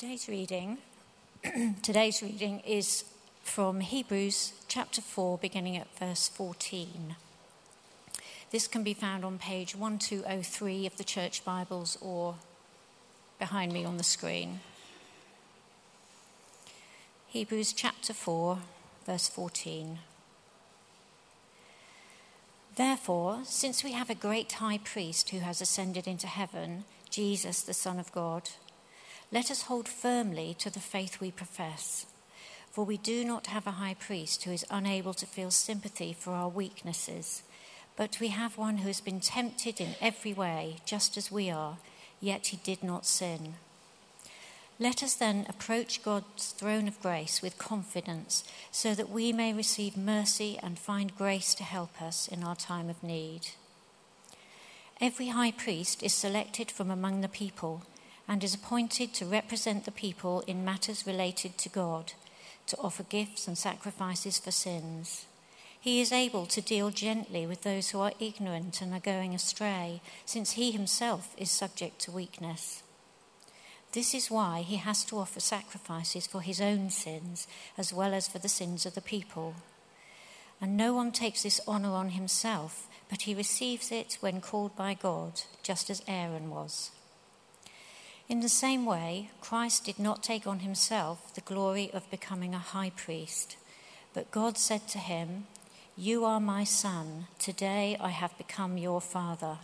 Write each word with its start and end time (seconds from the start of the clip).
Today's 0.00 0.30
reading, 0.30 0.78
today's 1.82 2.22
reading 2.22 2.60
is 2.60 3.04
from 3.42 3.80
Hebrews 3.80 4.54
chapter 4.66 5.02
4, 5.02 5.36
beginning 5.36 5.76
at 5.76 5.94
verse 5.98 6.26
14. 6.26 7.16
This 8.50 8.66
can 8.66 8.82
be 8.82 8.94
found 8.94 9.26
on 9.26 9.36
page 9.36 9.76
1203 9.76 10.86
of 10.86 10.96
the 10.96 11.04
Church 11.04 11.44
Bibles 11.44 11.98
or 12.00 12.36
behind 13.38 13.74
me 13.74 13.84
on 13.84 13.98
the 13.98 14.02
screen. 14.02 14.60
Hebrews 17.28 17.74
chapter 17.74 18.14
4, 18.14 18.58
verse 19.04 19.28
14. 19.28 19.98
Therefore, 22.76 23.40
since 23.44 23.84
we 23.84 23.92
have 23.92 24.08
a 24.08 24.14
great 24.14 24.50
high 24.52 24.78
priest 24.78 25.28
who 25.28 25.40
has 25.40 25.60
ascended 25.60 26.06
into 26.06 26.26
heaven, 26.26 26.84
Jesus, 27.10 27.60
the 27.60 27.74
Son 27.74 27.98
of 27.98 28.10
God, 28.12 28.48
let 29.32 29.50
us 29.50 29.62
hold 29.62 29.88
firmly 29.88 30.54
to 30.58 30.70
the 30.70 30.80
faith 30.80 31.20
we 31.20 31.30
profess. 31.30 32.06
For 32.70 32.84
we 32.84 32.96
do 32.96 33.24
not 33.24 33.48
have 33.48 33.66
a 33.66 33.72
high 33.72 33.94
priest 33.94 34.44
who 34.44 34.52
is 34.52 34.66
unable 34.70 35.14
to 35.14 35.26
feel 35.26 35.50
sympathy 35.50 36.12
for 36.12 36.32
our 36.32 36.48
weaknesses, 36.48 37.42
but 37.96 38.18
we 38.20 38.28
have 38.28 38.56
one 38.56 38.78
who 38.78 38.88
has 38.88 39.00
been 39.00 39.20
tempted 39.20 39.80
in 39.80 39.94
every 40.00 40.32
way, 40.32 40.76
just 40.84 41.16
as 41.16 41.30
we 41.30 41.50
are, 41.50 41.78
yet 42.20 42.48
he 42.48 42.56
did 42.58 42.82
not 42.82 43.06
sin. 43.06 43.54
Let 44.78 45.02
us 45.02 45.14
then 45.14 45.46
approach 45.48 46.02
God's 46.02 46.52
throne 46.52 46.88
of 46.88 47.02
grace 47.02 47.42
with 47.42 47.58
confidence, 47.58 48.44
so 48.70 48.94
that 48.94 49.10
we 49.10 49.32
may 49.32 49.52
receive 49.52 49.96
mercy 49.96 50.58
and 50.62 50.78
find 50.78 51.16
grace 51.16 51.54
to 51.54 51.64
help 51.64 52.00
us 52.00 52.26
in 52.28 52.42
our 52.42 52.56
time 52.56 52.88
of 52.88 53.02
need. 53.02 53.48
Every 55.00 55.28
high 55.28 55.52
priest 55.52 56.02
is 56.02 56.14
selected 56.14 56.70
from 56.70 56.90
among 56.90 57.20
the 57.20 57.28
people 57.28 57.82
and 58.30 58.44
is 58.44 58.54
appointed 58.54 59.12
to 59.12 59.26
represent 59.26 59.84
the 59.84 59.90
people 59.90 60.44
in 60.46 60.64
matters 60.64 61.04
related 61.04 61.58
to 61.58 61.68
God, 61.68 62.12
to 62.68 62.78
offer 62.78 63.02
gifts 63.02 63.48
and 63.48 63.58
sacrifices 63.58 64.38
for 64.38 64.52
sins. 64.52 65.26
He 65.80 66.00
is 66.00 66.12
able 66.12 66.46
to 66.46 66.60
deal 66.60 66.90
gently 66.90 67.44
with 67.44 67.62
those 67.62 67.90
who 67.90 67.98
are 67.98 68.12
ignorant 68.20 68.80
and 68.80 68.94
are 68.94 69.00
going 69.00 69.34
astray, 69.34 70.00
since 70.24 70.52
he 70.52 70.70
himself 70.70 71.34
is 71.36 71.50
subject 71.50 71.98
to 72.02 72.12
weakness. 72.12 72.84
This 73.92 74.14
is 74.14 74.30
why 74.30 74.62
he 74.62 74.76
has 74.76 75.04
to 75.06 75.18
offer 75.18 75.40
sacrifices 75.40 76.28
for 76.28 76.40
his 76.40 76.60
own 76.60 76.90
sins 76.90 77.48
as 77.76 77.92
well 77.92 78.14
as 78.14 78.28
for 78.28 78.38
the 78.38 78.48
sins 78.48 78.86
of 78.86 78.94
the 78.94 79.00
people. 79.00 79.56
And 80.60 80.76
no 80.76 80.94
one 80.94 81.10
takes 81.10 81.42
this 81.42 81.60
honor 81.66 81.94
on 81.94 82.10
himself, 82.10 82.86
but 83.08 83.22
he 83.22 83.34
receives 83.34 83.90
it 83.90 84.18
when 84.20 84.40
called 84.40 84.76
by 84.76 84.94
God, 84.94 85.42
just 85.64 85.90
as 85.90 86.04
Aaron 86.06 86.50
was. 86.50 86.92
In 88.30 88.38
the 88.42 88.48
same 88.48 88.86
way, 88.86 89.28
Christ 89.40 89.86
did 89.86 89.98
not 89.98 90.22
take 90.22 90.46
on 90.46 90.60
himself 90.60 91.34
the 91.34 91.40
glory 91.40 91.90
of 91.92 92.08
becoming 92.12 92.54
a 92.54 92.60
high 92.60 92.90
priest, 92.90 93.56
but 94.14 94.30
God 94.30 94.56
said 94.56 94.86
to 94.86 94.98
him, 94.98 95.46
You 95.96 96.24
are 96.24 96.38
my 96.38 96.62
son, 96.62 97.26
today 97.40 97.96
I 97.98 98.10
have 98.10 98.38
become 98.38 98.78
your 98.78 99.00
father. 99.00 99.58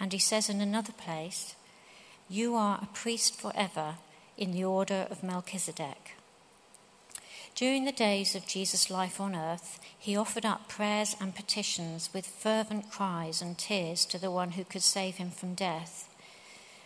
And 0.00 0.14
he 0.14 0.18
says 0.18 0.48
in 0.48 0.62
another 0.62 0.94
place, 0.94 1.56
You 2.26 2.54
are 2.54 2.78
a 2.80 2.94
priest 2.94 3.38
forever 3.38 3.96
in 4.38 4.52
the 4.52 4.64
order 4.64 5.06
of 5.10 5.22
Melchizedek. 5.22 6.12
During 7.54 7.84
the 7.84 7.92
days 7.92 8.34
of 8.34 8.46
Jesus' 8.46 8.90
life 8.90 9.20
on 9.20 9.36
earth, 9.36 9.78
he 9.98 10.16
offered 10.16 10.46
up 10.46 10.70
prayers 10.70 11.16
and 11.20 11.36
petitions 11.36 12.08
with 12.14 12.26
fervent 12.26 12.90
cries 12.90 13.42
and 13.42 13.58
tears 13.58 14.06
to 14.06 14.16
the 14.16 14.30
one 14.30 14.52
who 14.52 14.64
could 14.64 14.82
save 14.82 15.16
him 15.16 15.30
from 15.30 15.54
death 15.54 16.08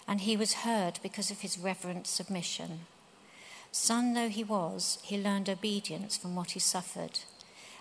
and 0.06 0.22
he 0.22 0.36
was 0.36 0.64
heard 0.64 0.98
because 1.02 1.30
of 1.30 1.40
his 1.40 1.58
reverent 1.58 2.06
submission. 2.06 2.80
Son 3.70 4.14
though 4.14 4.28
he 4.28 4.44
was, 4.44 4.98
he 5.02 5.16
learned 5.16 5.48
obedience 5.48 6.16
from 6.16 6.34
what 6.34 6.52
he 6.52 6.60
suffered, 6.60 7.20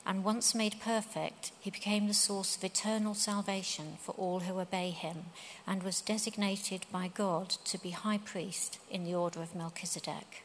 and 0.06 0.24
once 0.24 0.56
made 0.56 0.80
perfect, 0.80 1.52
he 1.60 1.70
became 1.70 2.08
the 2.08 2.14
source 2.14 2.56
of 2.56 2.64
eternal 2.64 3.14
salvation 3.14 3.98
for 4.02 4.14
all 4.14 4.42
who 4.42 4.60
obey 4.60 4.90
him, 4.90 5.26
and 5.68 5.84
was 5.84 6.02
designated 6.02 6.86
by 6.92 7.08
God 7.08 7.50
to 7.66 7.78
be 7.78 7.92
high 7.92 8.18
priest 8.18 8.80
in 8.90 9.04
the 9.04 9.14
order 9.14 9.42
of 9.42 9.56
Melchizedek. 9.56 10.44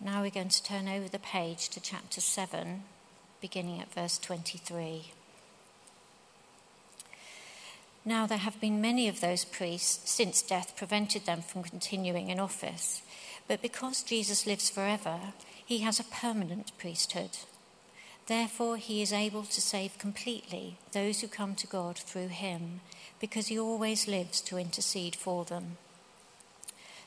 Now 0.00 0.22
we're 0.22 0.30
going 0.30 0.48
to 0.48 0.62
turn 0.64 0.88
over 0.88 1.08
the 1.08 1.20
page 1.20 1.68
to 1.68 1.80
chapter 1.80 2.20
7, 2.20 2.82
beginning 3.40 3.80
at 3.80 3.94
verse 3.94 4.18
23. 4.18 5.12
Now, 8.04 8.26
there 8.26 8.38
have 8.38 8.60
been 8.60 8.80
many 8.80 9.08
of 9.08 9.20
those 9.20 9.44
priests 9.44 10.10
since 10.10 10.42
death 10.42 10.76
prevented 10.76 11.24
them 11.24 11.42
from 11.42 11.62
continuing 11.62 12.30
in 12.30 12.40
office. 12.40 13.02
But 13.46 13.62
because 13.62 14.02
Jesus 14.02 14.46
lives 14.46 14.70
forever, 14.70 15.18
he 15.64 15.78
has 15.78 16.00
a 16.00 16.04
permanent 16.04 16.76
priesthood. 16.78 17.38
Therefore, 18.26 18.76
he 18.76 19.02
is 19.02 19.12
able 19.12 19.44
to 19.44 19.60
save 19.60 19.98
completely 19.98 20.78
those 20.92 21.20
who 21.20 21.28
come 21.28 21.54
to 21.56 21.66
God 21.66 21.96
through 21.96 22.28
him, 22.28 22.80
because 23.20 23.48
he 23.48 23.58
always 23.58 24.08
lives 24.08 24.40
to 24.42 24.58
intercede 24.58 25.14
for 25.14 25.44
them. 25.44 25.76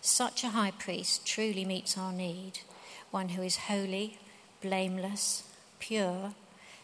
Such 0.01 0.43
a 0.43 0.49
high 0.49 0.71
priest 0.71 1.25
truly 1.25 1.65
meets 1.65 1.97
our 1.97 2.13
need 2.13 2.59
one 3.11 3.29
who 3.29 3.41
is 3.41 3.55
holy, 3.71 4.17
blameless, 4.61 5.43
pure, 5.79 6.33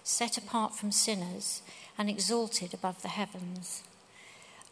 set 0.02 0.38
apart 0.38 0.74
from 0.74 0.90
sinners, 0.90 1.62
and 1.98 2.10
exalted 2.10 2.74
above 2.74 3.02
the 3.02 3.10
heavens. 3.10 3.84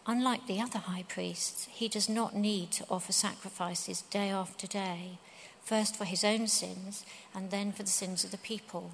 Unlike 0.09 0.47
the 0.47 0.59
other 0.59 0.79
high 0.79 1.03
priests, 1.07 1.67
he 1.69 1.87
does 1.87 2.09
not 2.09 2.35
need 2.35 2.71
to 2.71 2.85
offer 2.89 3.11
sacrifices 3.11 4.01
day 4.01 4.31
after 4.31 4.65
day, 4.65 5.19
first 5.63 5.95
for 5.95 6.05
his 6.05 6.23
own 6.23 6.47
sins 6.47 7.05
and 7.35 7.51
then 7.51 7.71
for 7.71 7.83
the 7.83 7.89
sins 7.89 8.23
of 8.23 8.31
the 8.31 8.39
people. 8.39 8.89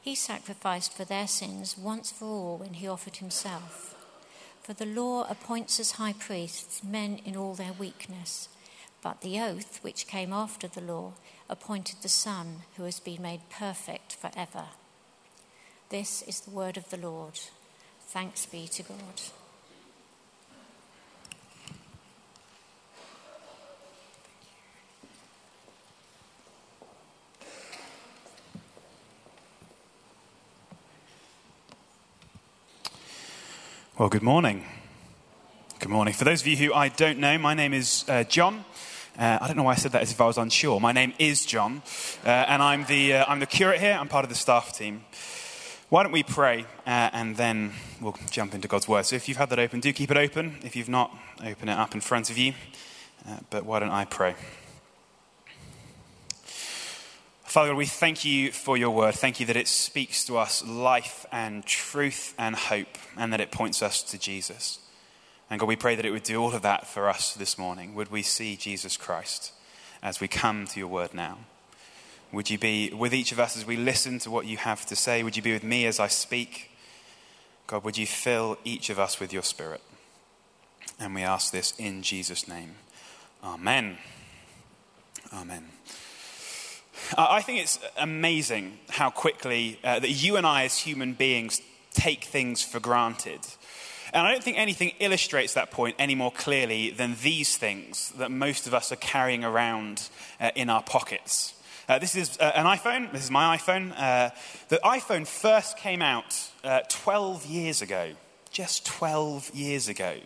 He 0.00 0.14
sacrificed 0.14 0.94
for 0.94 1.04
their 1.04 1.26
sins 1.26 1.76
once 1.76 2.10
for 2.10 2.24
all 2.24 2.56
when 2.56 2.72
he 2.72 2.88
offered 2.88 3.16
himself. 3.16 3.94
For 4.62 4.72
the 4.72 4.86
law 4.86 5.26
appoints 5.28 5.78
as 5.78 5.92
high 5.92 6.14
priests 6.14 6.82
men 6.82 7.20
in 7.26 7.36
all 7.36 7.52
their 7.52 7.74
weakness, 7.74 8.48
but 9.02 9.20
the 9.20 9.38
oath, 9.38 9.80
which 9.82 10.06
came 10.06 10.32
after 10.32 10.66
the 10.66 10.80
law, 10.80 11.12
appointed 11.50 11.96
the 12.00 12.08
Son 12.08 12.62
who 12.78 12.84
has 12.84 13.00
been 13.00 13.20
made 13.20 13.50
perfect 13.50 14.14
forever. 14.14 14.68
This 15.90 16.22
is 16.22 16.40
the 16.40 16.52
word 16.52 16.78
of 16.78 16.88
the 16.88 16.96
Lord. 16.96 17.38
Thanks 18.08 18.46
be 18.46 18.66
to 18.68 18.82
God. 18.82 19.20
Well, 33.98 34.10
good 34.10 34.22
morning. 34.22 34.62
Good 35.78 35.88
morning. 35.88 36.12
For 36.12 36.24
those 36.24 36.42
of 36.42 36.46
you 36.46 36.54
who 36.54 36.74
I 36.74 36.90
don't 36.90 37.18
know, 37.18 37.38
my 37.38 37.54
name 37.54 37.72
is 37.72 38.04
uh, 38.08 38.24
John. 38.24 38.66
Uh, 39.18 39.38
I 39.40 39.46
don't 39.46 39.56
know 39.56 39.62
why 39.62 39.72
I 39.72 39.76
said 39.76 39.92
that 39.92 40.02
as 40.02 40.10
if 40.10 40.20
I 40.20 40.26
was 40.26 40.36
unsure. 40.36 40.78
My 40.80 40.92
name 40.92 41.14
is 41.18 41.46
John, 41.46 41.80
uh, 42.22 42.28
and 42.28 42.62
I'm 42.62 42.84
the, 42.84 43.14
uh, 43.14 43.24
I'm 43.26 43.40
the 43.40 43.46
curate 43.46 43.80
here. 43.80 43.96
I'm 43.98 44.08
part 44.08 44.26
of 44.26 44.28
the 44.28 44.34
staff 44.34 44.76
team. 44.76 45.06
Why 45.88 46.02
don't 46.02 46.12
we 46.12 46.22
pray 46.22 46.66
uh, 46.86 47.08
and 47.14 47.38
then 47.38 47.72
we'll 47.98 48.18
jump 48.30 48.54
into 48.54 48.68
God's 48.68 48.86
word? 48.86 49.06
So 49.06 49.16
if 49.16 49.30
you've 49.30 49.38
had 49.38 49.48
that 49.48 49.58
open, 49.58 49.80
do 49.80 49.90
keep 49.94 50.10
it 50.10 50.18
open. 50.18 50.58
If 50.62 50.76
you've 50.76 50.90
not, 50.90 51.16
open 51.42 51.70
it 51.70 51.78
up 51.78 51.94
in 51.94 52.02
front 52.02 52.28
of 52.28 52.36
you. 52.36 52.52
Uh, 53.26 53.38
but 53.48 53.64
why 53.64 53.78
don't 53.78 53.88
I 53.88 54.04
pray? 54.04 54.34
Father 57.46 57.76
we 57.76 57.86
thank 57.86 58.24
you 58.24 58.50
for 58.50 58.76
your 58.76 58.90
word. 58.90 59.14
Thank 59.14 59.38
you 59.38 59.46
that 59.46 59.56
it 59.56 59.68
speaks 59.68 60.24
to 60.24 60.36
us 60.36 60.64
life 60.66 61.24
and 61.30 61.64
truth 61.64 62.34
and 62.36 62.56
hope, 62.56 62.98
and 63.16 63.32
that 63.32 63.40
it 63.40 63.52
points 63.52 63.82
us 63.82 64.02
to 64.02 64.18
Jesus. 64.18 64.80
And 65.48 65.60
God, 65.60 65.68
we 65.68 65.76
pray 65.76 65.94
that 65.94 66.04
it 66.04 66.10
would 66.10 66.24
do 66.24 66.42
all 66.42 66.52
of 66.52 66.62
that 66.62 66.88
for 66.88 67.08
us 67.08 67.34
this 67.34 67.56
morning. 67.56 67.94
Would 67.94 68.10
we 68.10 68.22
see 68.22 68.56
Jesus 68.56 68.96
Christ 68.96 69.52
as 70.02 70.20
we 70.20 70.26
come 70.26 70.66
to 70.66 70.80
your 70.80 70.88
word 70.88 71.14
now? 71.14 71.38
Would 72.32 72.50
you 72.50 72.58
be 72.58 72.92
with 72.92 73.14
each 73.14 73.30
of 73.30 73.38
us 73.38 73.56
as 73.56 73.64
we 73.64 73.76
listen 73.76 74.18
to 74.20 74.30
what 74.30 74.46
you 74.46 74.56
have 74.56 74.84
to 74.86 74.96
say? 74.96 75.22
Would 75.22 75.36
you 75.36 75.42
be 75.42 75.52
with 75.52 75.62
me 75.62 75.86
as 75.86 76.00
I 76.00 76.08
speak? 76.08 76.72
God, 77.68 77.84
would 77.84 77.96
you 77.96 78.08
fill 78.08 78.58
each 78.64 78.90
of 78.90 78.98
us 78.98 79.20
with 79.20 79.32
your 79.32 79.44
spirit? 79.44 79.82
And 80.98 81.14
we 81.14 81.22
ask 81.22 81.52
this 81.52 81.72
in 81.78 82.02
Jesus' 82.02 82.48
name. 82.48 82.74
Amen. 83.42 83.98
Amen. 85.32 85.68
I 87.16 87.40
think 87.42 87.60
it's 87.60 87.78
amazing 87.96 88.78
how 88.88 89.10
quickly 89.10 89.78
uh, 89.84 90.00
that 90.00 90.10
you 90.10 90.36
and 90.36 90.46
I, 90.46 90.64
as 90.64 90.78
human 90.78 91.12
beings, 91.12 91.60
take 91.92 92.24
things 92.24 92.62
for 92.62 92.80
granted. 92.80 93.40
And 94.12 94.26
I 94.26 94.32
don't 94.32 94.42
think 94.42 94.58
anything 94.58 94.92
illustrates 94.98 95.54
that 95.54 95.70
point 95.70 95.96
any 95.98 96.14
more 96.14 96.32
clearly 96.32 96.90
than 96.90 97.16
these 97.22 97.56
things 97.56 98.12
that 98.18 98.30
most 98.30 98.66
of 98.66 98.74
us 98.74 98.90
are 98.92 98.96
carrying 98.96 99.44
around 99.44 100.08
uh, 100.40 100.50
in 100.54 100.70
our 100.70 100.82
pockets. 100.82 101.54
Uh, 101.88 101.98
this 101.98 102.16
is 102.16 102.36
uh, 102.40 102.52
an 102.54 102.66
iPhone. 102.66 103.12
This 103.12 103.24
is 103.24 103.30
my 103.30 103.56
iPhone. 103.56 103.92
Uh, 103.96 104.30
the 104.68 104.80
iPhone 104.84 105.26
first 105.26 105.76
came 105.76 106.02
out 106.02 106.50
uh, 106.64 106.80
12 106.88 107.46
years 107.46 107.82
ago, 107.82 108.12
just 108.50 108.84
12 108.86 109.54
years 109.54 109.88
ago. 109.88 110.16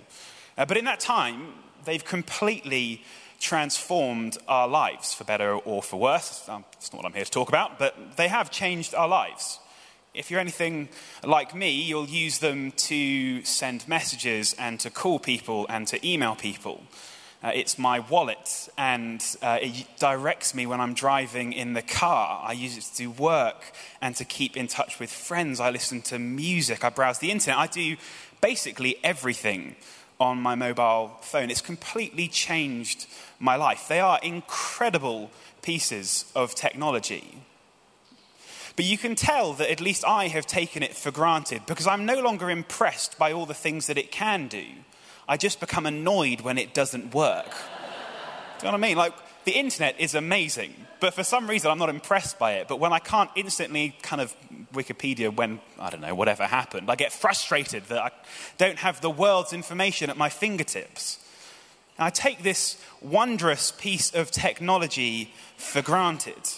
but 0.57 0.77
in 0.77 0.85
that 0.87 1.01
time, 1.01 1.53
they've 1.85 2.05
completely 2.05 3.03
transformed 3.41 4.39
our 4.47 4.69
lives, 4.69 5.13
for 5.13 5.25
better 5.25 5.55
or 5.55 5.83
for 5.83 5.99
worse. 5.99 6.49
Um, 6.49 6.65
that's 6.73 6.93
not 6.93 7.03
what 7.03 7.07
I'm 7.07 7.15
here 7.15 7.25
to 7.25 7.31
talk 7.31 7.49
about, 7.49 7.79
but 7.79 7.97
they 8.17 8.29
have 8.29 8.51
changed 8.51 8.95
our 8.95 9.09
lives. 9.09 9.59
If 10.13 10.31
you're 10.31 10.41
anything 10.41 10.89
like 11.25 11.55
me, 11.55 11.71
you'll 11.71 12.07
use 12.07 12.39
them 12.39 12.73
to 12.73 13.43
send 13.45 13.89
messages 13.89 14.55
and 14.59 14.79
to 14.81 14.91
call 14.91 15.19
people 15.19 15.67
and 15.69 15.87
to 15.89 16.07
email 16.07 16.35
people. 16.35 16.83
Uh, 17.43 17.53
it's 17.55 17.79
my 17.79 18.01
wallet, 18.01 18.69
and 18.77 19.25
uh, 19.41 19.59
it 19.63 19.87
directs 19.99 20.55
me 20.55 20.67
when 20.67 20.79
I'm 20.79 20.93
driving 20.93 21.55
in 21.55 21.73
the 21.73 21.81
car. 21.81 22.43
I 22.45 22.53
use 22.53 22.77
it 22.77 22.83
to 22.83 22.97
do 23.05 23.11
work 23.11 23.73
and 24.03 24.15
to 24.17 24.27
keep 24.27 24.59
in 24.59 24.67
touch 24.67 25.01
with 25.01 25.11
friends. 25.11 25.59
I 25.59 25.71
listen 25.71 26.03
to 26.03 26.19
music. 26.19 26.85
I 26.85 26.91
browse 26.91 27.19
the 27.19 27.31
internet. 27.31 27.59
I 27.59 27.67
do 27.67 27.97
basically 28.43 28.97
everything 29.03 29.77
on 30.19 30.39
my 30.39 30.55
mobile 30.55 31.17
phone. 31.23 31.51
It's 31.51 31.63
completely 31.63 32.29
changed 32.29 33.07
my 33.41 33.57
life. 33.57 33.89
They 33.89 34.01
are 34.01 34.21
incredible 34.23 35.31
pieces 35.63 36.31
of 36.37 36.55
technology. 36.55 37.43
But 38.77 38.85
you 38.85 38.97
can 38.97 39.15
tell 39.15 39.55
that 39.55 39.71
at 39.71 39.81
least 39.81 40.05
I 40.07 40.29
have 40.29 40.47
taken 40.47 40.83
it 40.83 40.95
for 40.95 41.11
granted 41.11 41.67
because 41.67 41.87
I'm 41.87 42.07
no 42.07 42.21
longer 42.21 42.51
impressed 42.51 43.19
by 43.19 43.33
all 43.33 43.47
the 43.47 43.55
things 43.55 43.89
that 43.89 43.99
it 43.99 44.13
can 44.13 44.47
do. 44.47 44.65
I 45.29 45.37
just 45.37 45.61
become 45.61 45.87
annoyed 45.87 46.43
when 46.43 46.59
it 46.59 46.73
doesn't 46.73 47.15
work. 47.15 47.47
do 48.59 48.67
you 48.67 48.73
know 48.73 48.79
what 48.79 48.85
I 48.85 48.89
mean? 48.89 48.97
Like, 48.97 49.15
the 49.45 49.53
internet 49.53 49.99
is 49.99 50.15
amazing, 50.15 50.75
but 51.01 51.15
for 51.15 51.25
some 51.25 51.49
reason 51.49 51.71
I'm 51.71 51.79
not 51.79 51.89
impressed 51.89 52.39
by 52.39 52.55
it. 52.55 52.69
But 52.69 52.79
when 52.79 52.93
I 52.93 52.99
can't 52.99 53.31
instantly 53.35 53.97
kind 54.03 54.21
of 54.21 54.35
Wikipedia 54.73 55.35
when, 55.35 55.61
I 55.79 55.91
don't 55.91 56.01
know, 56.01 56.15
whatever 56.15 56.45
happened, 56.45 56.91
I 56.91 56.95
get 56.95 57.13
frustrated 57.13 57.85
that 57.87 57.99
I 57.99 58.11
don't 58.59 58.79
have 58.79 59.01
the 59.01 59.11
world's 59.11 59.53
information 59.53 60.11
at 60.11 60.17
my 60.17 60.29
fingertips. 60.29 61.19
And 62.01 62.07
I 62.07 62.11
take 62.11 62.43
this 62.43 62.83
wondrous 63.03 63.73
piece 63.73 64.15
of 64.15 64.31
technology 64.31 65.35
for 65.59 65.83
granted. 65.83 66.49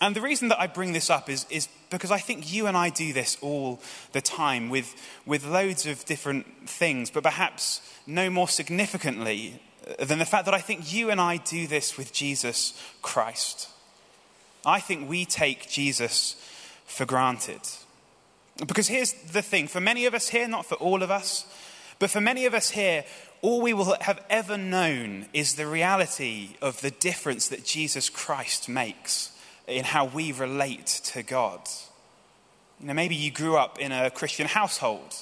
And 0.00 0.16
the 0.16 0.20
reason 0.20 0.48
that 0.48 0.58
I 0.58 0.66
bring 0.66 0.92
this 0.92 1.08
up 1.08 1.30
is, 1.30 1.46
is 1.50 1.68
because 1.88 2.10
I 2.10 2.18
think 2.18 2.52
you 2.52 2.66
and 2.66 2.76
I 2.76 2.90
do 2.90 3.12
this 3.12 3.38
all 3.40 3.80
the 4.10 4.20
time 4.20 4.70
with, 4.70 4.96
with 5.24 5.46
loads 5.46 5.86
of 5.86 6.04
different 6.04 6.68
things, 6.68 7.12
but 7.12 7.22
perhaps 7.22 7.80
no 8.08 8.28
more 8.28 8.48
significantly 8.48 9.62
than 10.00 10.18
the 10.18 10.24
fact 10.24 10.46
that 10.46 10.54
I 10.54 10.60
think 10.60 10.92
you 10.92 11.10
and 11.10 11.20
I 11.20 11.36
do 11.36 11.68
this 11.68 11.96
with 11.96 12.12
Jesus 12.12 12.76
Christ. 13.02 13.68
I 14.66 14.80
think 14.80 15.08
we 15.08 15.24
take 15.24 15.68
Jesus 15.68 16.34
for 16.86 17.06
granted. 17.06 17.60
Because 18.66 18.88
here's 18.88 19.12
the 19.12 19.42
thing 19.42 19.68
for 19.68 19.80
many 19.80 20.06
of 20.06 20.14
us 20.14 20.30
here, 20.30 20.48
not 20.48 20.66
for 20.66 20.74
all 20.74 21.04
of 21.04 21.12
us, 21.12 21.46
but 21.98 22.10
for 22.10 22.20
many 22.20 22.46
of 22.46 22.54
us 22.54 22.70
here, 22.70 23.04
all 23.44 23.60
we 23.60 23.74
will 23.74 23.94
have 24.00 24.24
ever 24.30 24.56
known 24.56 25.26
is 25.34 25.56
the 25.56 25.66
reality 25.66 26.56
of 26.62 26.80
the 26.80 26.90
difference 26.90 27.48
that 27.48 27.62
Jesus 27.62 28.08
Christ 28.08 28.70
makes 28.70 29.32
in 29.68 29.84
how 29.84 30.06
we 30.06 30.32
relate 30.32 30.86
to 31.04 31.22
God. 31.22 31.60
You 32.80 32.86
know, 32.86 32.94
maybe 32.94 33.14
you 33.14 33.30
grew 33.30 33.58
up 33.58 33.78
in 33.78 33.92
a 33.92 34.10
Christian 34.10 34.46
household 34.46 35.14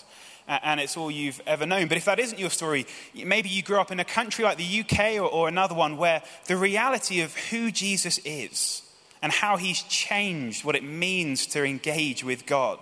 and 0.46 0.78
it's 0.78 0.96
all 0.96 1.10
you've 1.10 1.40
ever 1.48 1.66
known. 1.66 1.88
But 1.88 1.96
if 1.96 2.04
that 2.04 2.20
isn't 2.20 2.38
your 2.38 2.50
story, 2.50 2.86
maybe 3.12 3.48
you 3.48 3.60
grew 3.60 3.80
up 3.80 3.90
in 3.90 3.98
a 3.98 4.04
country 4.04 4.44
like 4.44 4.56
the 4.56 4.80
UK 4.82 5.16
or, 5.16 5.26
or, 5.26 5.48
another 5.48 5.74
one 5.74 5.96
where 5.96 6.22
the 6.46 6.56
reality 6.56 7.22
of 7.22 7.34
who 7.50 7.72
Jesus 7.72 8.20
is 8.24 8.82
and 9.20 9.32
how 9.32 9.56
he's 9.56 9.82
changed 9.82 10.64
what 10.64 10.76
it 10.76 10.84
means 10.84 11.44
to 11.46 11.64
engage 11.64 12.22
with 12.22 12.46
God 12.46 12.78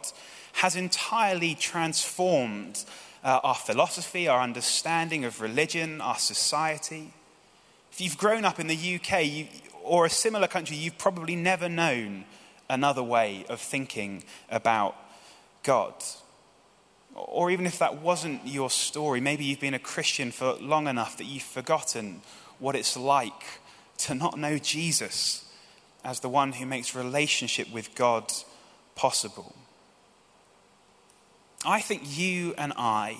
has 0.52 0.76
entirely 0.76 1.54
transformed 1.54 2.84
uh, 3.22 3.40
our 3.42 3.54
philosophy, 3.54 4.28
our 4.28 4.40
understanding 4.40 5.24
of 5.24 5.40
religion, 5.40 6.00
our 6.00 6.18
society. 6.18 7.12
If 7.92 8.00
you've 8.00 8.18
grown 8.18 8.44
up 8.44 8.60
in 8.60 8.66
the 8.66 8.94
UK, 8.96 9.24
you, 9.24 9.46
or 9.82 10.06
a 10.06 10.10
similar 10.10 10.46
country, 10.46 10.76
you've 10.76 10.98
probably 10.98 11.36
never 11.36 11.68
known 11.68 12.24
another 12.68 13.02
way 13.02 13.44
of 13.48 13.60
thinking 13.60 14.24
about 14.50 14.96
God. 15.62 15.94
Or 17.14 17.50
even 17.50 17.66
if 17.66 17.78
that 17.80 18.00
wasn't 18.00 18.46
your 18.46 18.70
story, 18.70 19.20
maybe 19.20 19.44
you've 19.44 19.60
been 19.60 19.74
a 19.74 19.78
Christian 19.78 20.30
for 20.30 20.54
long 20.54 20.86
enough 20.86 21.18
that 21.18 21.24
you've 21.24 21.42
forgotten 21.42 22.22
what 22.58 22.76
it's 22.76 22.96
like 22.96 23.60
to 23.98 24.14
not 24.14 24.38
know 24.38 24.58
Jesus 24.58 25.44
as 26.04 26.20
the 26.20 26.28
one 26.28 26.52
who 26.52 26.64
makes 26.64 26.94
relationship 26.94 27.70
with 27.70 27.94
God 27.94 28.32
possible. 28.94 29.54
I 31.64 31.80
think 31.80 32.02
you 32.04 32.54
and 32.56 32.72
I 32.76 33.16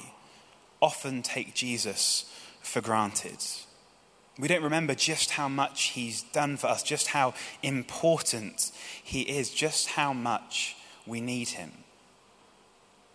often 0.81 1.22
take 1.22 1.54
Jesus 1.54 2.25
for 2.62 2.81
granted. 2.81 3.38
We 4.38 4.48
don't 4.48 4.62
remember 4.62 4.94
just 4.94 5.32
how 5.32 5.48
much 5.48 5.88
he's 5.88 6.22
done 6.22 6.56
for 6.56 6.69
us, 6.69 6.82
just 6.82 7.08
how 7.08 7.34
important 7.62 8.72
he 9.02 9.22
is, 9.22 9.50
just 9.50 9.88
how 9.88 10.14
much 10.14 10.76
we 11.06 11.20
need 11.20 11.48
him. 11.48 11.72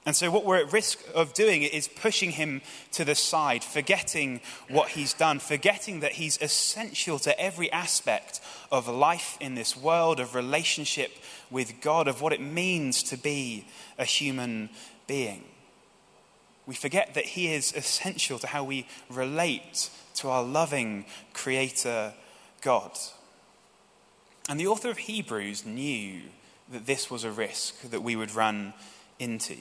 And 0.06 0.16
so, 0.16 0.30
what 0.30 0.45
we're 0.45 0.57
at 0.57 0.72
risk 0.72 1.00
of 1.16 1.33
doing 1.33 1.63
is 1.63 1.88
pushing 1.88 2.30
him 2.30 2.62
to 2.92 3.04
the 3.04 3.16
side, 3.16 3.63
forgetting 3.63 4.39
what 4.69 4.89
he's 4.89 5.13
done, 5.13 5.39
forgetting 5.39 6.01
that 6.01 6.12
he's 6.12 6.39
essential 6.39 7.18
to 7.19 7.39
every 7.39 7.71
aspect 7.71 8.39
of 8.71 8.88
life 8.88 9.36
in 9.42 9.56
this 9.56 9.75
world, 9.75 10.19
of 10.19 10.36
relationship 10.36 11.12
with 11.50 11.81
God, 11.81 12.07
of 12.07 12.21
what 12.21 12.33
it 12.33 12.42
means 12.42 13.01
to 13.01 13.18
be 13.18 13.66
a 13.98 14.06
human 14.06 14.69
being. 15.07 15.44
We 16.66 16.75
forget 16.75 17.13
that 17.13 17.25
he 17.25 17.54
is 17.54 17.74
essential 17.74 18.40
to 18.40 18.48
how 18.48 18.63
we 18.63 18.88
relate 19.10 19.90
to 20.16 20.30
our 20.30 20.44
loving 20.44 21.06
Creator 21.34 22.13
God. 22.62 22.92
And 24.50 24.60
the 24.60 24.68
author 24.68 24.90
of 24.90 24.98
Hebrews 24.98 25.66
knew 25.66 26.22
that 26.72 26.86
this 26.86 27.12
was 27.12 27.24
a 27.24 27.31
risk 27.31 27.81
that 27.81 28.02
we 28.02 28.16
would 28.16 28.34
run 28.34 28.74
into. 29.19 29.57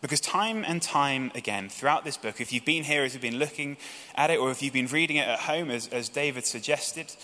Because 0.00 0.20
time 0.20 0.64
and 0.64 0.80
time 0.80 1.32
again, 1.34 1.68
throughout 1.68 2.04
this 2.04 2.16
book, 2.16 2.40
if 2.40 2.52
you've 2.52 2.64
been 2.64 2.84
here 2.84 3.02
as 3.02 3.14
you've 3.14 3.22
been 3.22 3.38
looking 3.38 3.76
at 4.14 4.30
it, 4.30 4.38
or 4.38 4.50
if 4.50 4.62
you've 4.62 4.72
been 4.72 4.86
reading 4.86 5.16
it 5.16 5.26
at 5.26 5.40
home, 5.40 5.70
as, 5.70 5.88
as 5.88 6.08
David 6.08 6.46
suggested 6.46 7.14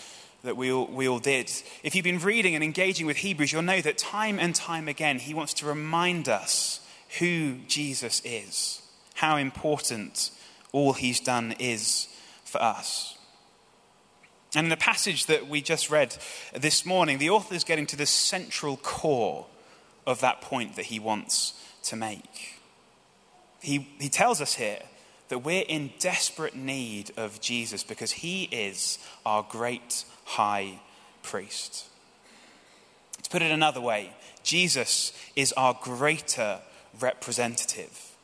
that 0.45 0.57
we 0.57 0.71
all, 0.71 0.87
we 0.87 1.09
all 1.09 1.19
did, 1.19 1.51
if 1.83 1.95
you've 1.95 2.05
been 2.05 2.19
reading 2.19 2.55
and 2.55 2.63
engaging 2.63 3.07
with 3.07 3.17
Hebrews, 3.17 3.51
you'll 3.51 3.63
know 3.63 3.81
that 3.81 3.99
time 3.99 4.39
and 4.39 4.55
time 4.55 4.89
again, 4.89 5.19
he 5.19 5.35
wants 5.35 5.55
to 5.55 5.67
remind 5.67 6.29
us 6.29 6.81
who 7.19 7.57
Jesus 7.67 8.21
is, 8.25 8.83
how 9.15 9.37
important 9.37 10.31
all 10.73 10.93
he's 10.93 11.19
done 11.19 11.55
is 11.59 12.09
for 12.45 12.63
us. 12.63 13.17
And 14.55 14.67
in 14.67 14.71
the 14.71 14.77
passage 14.77 15.27
that 15.27 15.49
we 15.49 15.63
just 15.63 15.91
read 15.91 16.17
this 16.55 16.85
morning, 16.85 17.19
the 17.19 17.31
author 17.31 17.55
is 17.55 17.65
getting 17.65 17.87
to 17.87 17.97
the 17.97 18.07
central 18.07 18.77
core 18.77 19.47
of 20.07 20.21
that 20.21 20.43
point 20.43 20.77
that 20.77 20.87
he 20.87 21.01
wants 21.01 21.55
to 21.85 21.97
make. 21.97 22.61
He, 23.61 23.89
he 23.99 24.11
tells 24.11 24.43
us 24.43 24.55
here 24.55 24.81
that 25.29 25.39
we're 25.39 25.65
in 25.67 25.93
desperate 25.99 26.55
need 26.55 27.11
of 27.17 27.41
Jesus 27.41 27.83
because 27.83 28.13
he 28.13 28.45
is 28.45 28.99
our 29.25 29.45
great 29.49 30.05
high 30.25 30.81
priest. 31.23 31.87
To 33.23 33.31
put 33.31 33.43
it 33.43 33.51
another 33.51 33.81
way, 33.81 34.13
Jesus 34.43 35.13
is 35.35 35.53
our 35.55 35.79
greater 35.81 36.61
representative. 37.01 38.15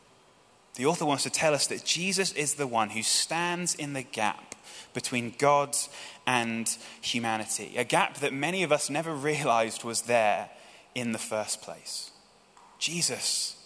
The 0.76 0.86
author 0.86 1.04
wants 1.04 1.24
to 1.24 1.30
tell 1.30 1.54
us 1.54 1.66
that 1.68 1.84
Jesus 1.84 2.32
is 2.32 2.54
the 2.54 2.66
one 2.66 2.90
who 2.90 3.02
stands 3.02 3.74
in 3.74 3.92
the 3.92 4.02
gap 4.02 4.54
between 4.94 5.34
God 5.38 5.76
and 6.26 6.68
humanity, 7.00 7.74
a 7.76 7.84
gap 7.84 8.18
that 8.18 8.32
many 8.32 8.62
of 8.62 8.72
us 8.72 8.90
never 8.90 9.14
realized 9.14 9.84
was 9.84 10.02
there 10.02 10.50
in 10.94 11.12
the 11.12 11.18
first 11.18 11.62
place. 11.62 12.10
Jesus 12.78 13.56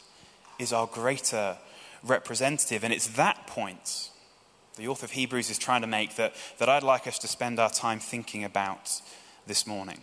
is 0.58 0.72
our 0.72 0.86
greater 0.86 1.56
representative, 2.02 2.84
and 2.84 2.92
it's 2.92 3.08
that 3.08 3.46
point 3.46 4.10
the 4.76 4.88
author 4.88 5.06
of 5.06 5.12
Hebrews 5.12 5.50
is 5.50 5.58
trying 5.58 5.82
to 5.82 5.86
make 5.86 6.16
that, 6.16 6.34
that 6.58 6.68
I'd 6.68 6.82
like 6.82 7.06
us 7.06 7.18
to 7.20 7.28
spend 7.28 7.58
our 7.58 7.70
time 7.70 8.00
thinking 8.00 8.44
about 8.44 9.00
this 9.46 9.66
morning. 9.66 10.00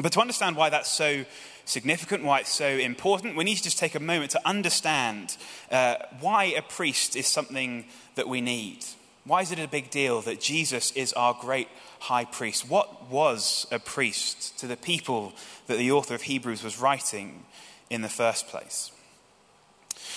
But 0.00 0.12
to 0.12 0.20
understand 0.20 0.56
why 0.56 0.70
that's 0.70 0.90
so 0.90 1.24
significant, 1.66 2.24
why 2.24 2.40
it's 2.40 2.52
so 2.52 2.66
important, 2.66 3.36
we 3.36 3.44
need 3.44 3.56
to 3.56 3.62
just 3.62 3.78
take 3.78 3.94
a 3.94 4.00
moment 4.00 4.30
to 4.30 4.48
understand 4.48 5.36
uh, 5.70 5.96
why 6.20 6.44
a 6.44 6.62
priest 6.62 7.14
is 7.14 7.26
something 7.26 7.84
that 8.14 8.26
we 8.26 8.40
need. 8.40 8.84
Why 9.24 9.42
is 9.42 9.52
it 9.52 9.58
a 9.58 9.68
big 9.68 9.90
deal 9.90 10.22
that 10.22 10.40
Jesus 10.40 10.92
is 10.92 11.12
our 11.12 11.36
great 11.38 11.68
high 12.00 12.24
priest? 12.24 12.68
What 12.68 13.08
was 13.08 13.66
a 13.70 13.78
priest 13.78 14.58
to 14.60 14.66
the 14.66 14.76
people 14.76 15.34
that 15.66 15.76
the 15.76 15.92
author 15.92 16.14
of 16.14 16.22
Hebrews 16.22 16.64
was 16.64 16.80
writing 16.80 17.44
in 17.90 18.00
the 18.00 18.08
first 18.08 18.48
place? 18.48 18.90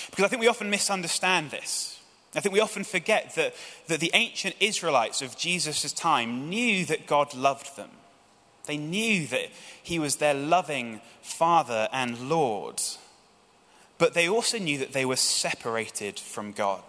Because 0.09 0.25
I 0.25 0.27
think 0.29 0.41
we 0.41 0.47
often 0.47 0.69
misunderstand 0.69 1.51
this. 1.51 1.94
I 2.35 2.41
think 2.41 2.53
we 2.53 2.59
often 2.59 2.83
forget 2.83 3.33
that, 3.35 3.55
that 3.87 3.99
the 3.99 4.11
ancient 4.13 4.55
Israelites 4.59 5.21
of 5.21 5.37
Jesus' 5.37 5.93
time 5.93 6.49
knew 6.49 6.85
that 6.85 7.07
God 7.07 7.33
loved 7.33 7.77
them. 7.77 7.91
They 8.65 8.77
knew 8.77 9.27
that 9.27 9.49
he 9.81 9.99
was 9.99 10.17
their 10.17 10.33
loving 10.33 11.01
Father 11.21 11.87
and 11.93 12.29
Lord. 12.29 12.81
But 13.97 14.13
they 14.13 14.27
also 14.27 14.57
knew 14.57 14.77
that 14.79 14.91
they 14.91 15.05
were 15.05 15.15
separated 15.15 16.19
from 16.19 16.51
God 16.51 16.83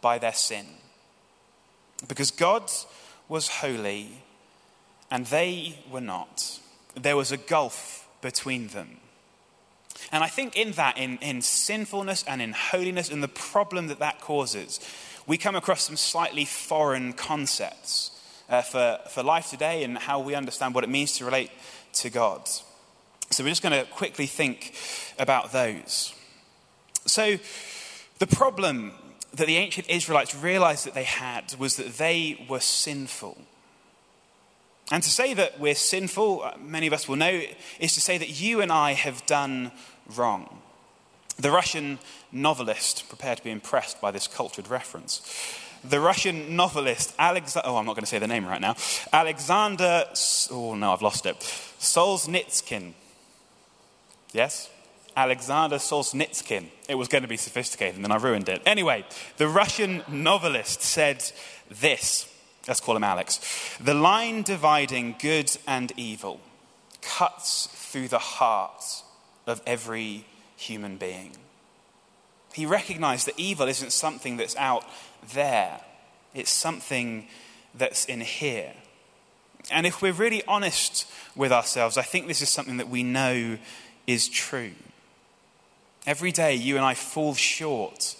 by 0.00 0.18
their 0.18 0.34
sin. 0.34 0.66
Because 2.06 2.30
God 2.30 2.70
was 3.28 3.48
holy 3.48 4.08
and 5.10 5.26
they 5.26 5.78
were 5.90 6.00
not. 6.00 6.58
There 6.94 7.16
was 7.16 7.32
a 7.32 7.36
gulf 7.38 8.06
between 8.20 8.68
them. 8.68 8.98
And 10.14 10.22
I 10.22 10.28
think 10.28 10.56
in 10.56 10.70
that, 10.72 10.96
in, 10.96 11.18
in 11.18 11.42
sinfulness 11.42 12.22
and 12.28 12.40
in 12.40 12.52
holiness, 12.52 13.10
and 13.10 13.20
the 13.20 13.26
problem 13.26 13.88
that 13.88 13.98
that 13.98 14.20
causes, 14.20 14.78
we 15.26 15.36
come 15.36 15.56
across 15.56 15.82
some 15.82 15.96
slightly 15.96 16.44
foreign 16.44 17.14
concepts 17.14 18.12
uh, 18.48 18.62
for, 18.62 19.00
for 19.10 19.24
life 19.24 19.50
today 19.50 19.82
and 19.82 19.98
how 19.98 20.20
we 20.20 20.36
understand 20.36 20.72
what 20.72 20.84
it 20.84 20.86
means 20.90 21.18
to 21.18 21.24
relate 21.24 21.50
to 21.94 22.10
God. 22.10 22.48
So 23.30 23.42
we're 23.42 23.50
just 23.50 23.62
going 23.64 23.72
to 23.72 23.90
quickly 23.90 24.26
think 24.26 24.76
about 25.18 25.50
those. 25.50 26.14
So, 27.06 27.38
the 28.20 28.28
problem 28.28 28.92
that 29.32 29.48
the 29.48 29.56
ancient 29.56 29.90
Israelites 29.90 30.32
realized 30.32 30.86
that 30.86 30.94
they 30.94 31.04
had 31.04 31.56
was 31.58 31.74
that 31.74 31.98
they 31.98 32.46
were 32.48 32.60
sinful. 32.60 33.36
And 34.94 35.02
to 35.02 35.10
say 35.10 35.34
that 35.34 35.58
we're 35.58 35.74
sinful, 35.74 36.42
uh, 36.42 36.54
many 36.56 36.86
of 36.86 36.92
us 36.92 37.08
will 37.08 37.16
know, 37.16 37.42
is 37.80 37.94
to 37.94 38.00
say 38.00 38.16
that 38.16 38.40
you 38.40 38.60
and 38.60 38.70
I 38.70 38.92
have 38.92 39.26
done 39.26 39.72
wrong. 40.14 40.60
The 41.36 41.50
Russian 41.50 41.98
novelist, 42.30 43.08
prepared 43.08 43.38
to 43.38 43.42
be 43.42 43.50
impressed 43.50 44.00
by 44.00 44.12
this 44.12 44.28
cultured 44.28 44.68
reference, 44.68 45.20
the 45.82 45.98
Russian 45.98 46.54
novelist 46.54 47.12
Alexander, 47.18 47.68
oh, 47.68 47.76
I'm 47.76 47.86
not 47.86 47.96
going 47.96 48.04
to 48.04 48.08
say 48.08 48.20
the 48.20 48.28
name 48.28 48.46
right 48.46 48.60
now, 48.60 48.76
Alexander, 49.12 50.04
oh 50.52 50.76
no, 50.76 50.92
I've 50.92 51.02
lost 51.02 51.26
it, 51.26 51.40
Solzhenitsyn. 51.80 52.92
Yes? 54.32 54.70
Alexander 55.16 55.78
Solzhenitsyn. 55.78 56.66
It 56.88 56.94
was 56.94 57.08
going 57.08 57.22
to 57.22 57.28
be 57.28 57.36
sophisticated, 57.36 57.96
and 57.96 58.04
then 58.04 58.12
I 58.12 58.16
ruined 58.16 58.48
it. 58.48 58.62
Anyway, 58.64 59.04
the 59.38 59.48
Russian 59.48 60.04
novelist 60.06 60.82
said 60.82 61.32
this. 61.68 62.32
Let's 62.66 62.80
call 62.80 62.96
him 62.96 63.04
Alex. 63.04 63.40
The 63.80 63.94
line 63.94 64.42
dividing 64.42 65.16
good 65.18 65.56
and 65.66 65.92
evil 65.96 66.40
cuts 67.02 67.66
through 67.72 68.08
the 68.08 68.18
heart 68.18 69.02
of 69.46 69.60
every 69.66 70.24
human 70.56 70.96
being. 70.96 71.32
He 72.54 72.66
recognized 72.66 73.26
that 73.26 73.38
evil 73.38 73.68
isn't 73.68 73.92
something 73.92 74.36
that's 74.36 74.56
out 74.56 74.84
there, 75.34 75.80
it's 76.34 76.50
something 76.50 77.26
that's 77.74 78.04
in 78.04 78.20
here. 78.20 78.72
And 79.70 79.86
if 79.86 80.00
we're 80.00 80.12
really 80.12 80.44
honest 80.46 81.10
with 81.34 81.52
ourselves, 81.52 81.96
I 81.96 82.02
think 82.02 82.28
this 82.28 82.42
is 82.42 82.48
something 82.48 82.76
that 82.76 82.88
we 82.88 83.02
know 83.02 83.58
is 84.06 84.28
true. 84.28 84.72
Every 86.06 86.32
day, 86.32 86.54
you 86.54 86.76
and 86.76 86.84
I 86.84 86.94
fall 86.94 87.34
short 87.34 88.14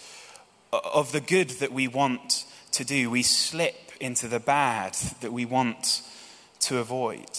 of 0.73 1.13
the 1.13 1.21
good 1.21 1.51
that 1.51 1.71
we 1.71 1.87
want 1.87 2.47
to 2.73 2.85
do. 2.85 3.11
We 3.11 3.23
slip 3.23 3.84
into 4.01 4.29
the 4.29 4.41
bad 4.41 4.95
that 5.21 5.33
we 5.33 5.45
want 5.45 6.03
to 6.61 6.79
avoid. 6.79 7.31